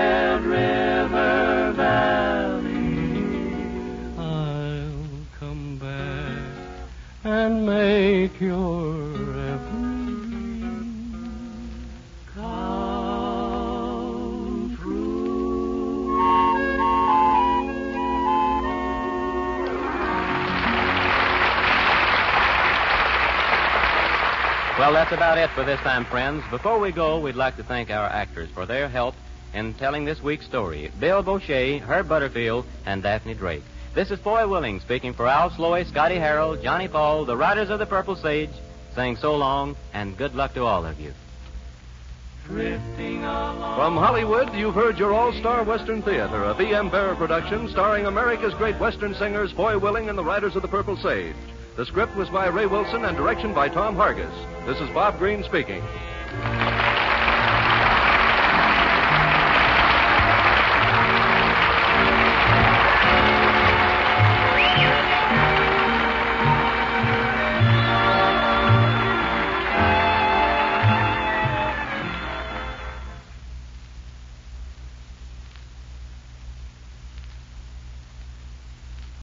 Well, 24.76 24.92
that's 24.92 25.12
about 25.12 25.38
it 25.38 25.50
for 25.50 25.62
this 25.62 25.78
time, 25.80 26.04
friends. 26.04 26.42
Before 26.50 26.80
we 26.80 26.90
go, 26.90 27.20
we'd 27.20 27.36
like 27.36 27.56
to 27.58 27.62
thank 27.62 27.90
our 27.90 28.06
actors 28.06 28.50
for 28.50 28.66
their 28.66 28.88
help 28.88 29.14
in 29.54 29.72
telling 29.74 30.04
this 30.04 30.20
week's 30.20 30.46
story 30.46 30.90
Bill 30.98 31.22
Bouchey, 31.22 31.80
Herb 31.80 32.08
Butterfield, 32.08 32.66
and 32.84 33.00
Daphne 33.00 33.34
Drake. 33.34 33.62
This 33.94 34.10
is 34.10 34.18
Foy 34.18 34.48
Willing 34.48 34.80
speaking 34.80 35.14
for 35.14 35.28
Al 35.28 35.50
Sloey, 35.50 35.84
Scotty 35.84 36.16
Harrell, 36.16 36.60
Johnny 36.60 36.88
Paul, 36.88 37.24
the 37.24 37.36
Riders 37.36 37.70
of 37.70 37.78
the 37.78 37.86
Purple 37.86 38.16
Sage, 38.16 38.50
saying 38.96 39.18
so 39.18 39.36
long 39.36 39.76
and 39.92 40.16
good 40.16 40.34
luck 40.34 40.54
to 40.54 40.64
all 40.64 40.84
of 40.84 40.98
you. 40.98 41.14
From 43.76 43.96
Hollywood, 43.96 44.52
you've 44.54 44.74
heard 44.74 44.98
your 44.98 45.14
all 45.14 45.32
star 45.34 45.62
Western 45.62 46.02
Theater, 46.02 46.42
a 46.42 46.54
V.M. 46.54 46.90
Bearer 46.90 47.14
production 47.14 47.68
starring 47.68 48.06
America's 48.06 48.54
great 48.54 48.78
Western 48.80 49.14
singers 49.14 49.52
Foy 49.52 49.78
Willing 49.78 50.08
and 50.08 50.18
the 50.18 50.24
Riders 50.24 50.56
of 50.56 50.62
the 50.62 50.68
Purple 50.68 50.96
Sage. 50.96 51.36
The 51.76 51.84
script 51.86 52.14
was 52.14 52.28
by 52.28 52.46
Ray 52.46 52.66
Wilson 52.66 53.04
and 53.04 53.16
direction 53.16 53.52
by 53.52 53.68
Tom 53.68 53.96
Hargis. 53.96 54.32
This 54.64 54.80
is 54.80 54.88
Bob 54.90 55.18
Green 55.18 55.42
speaking. 55.42 55.82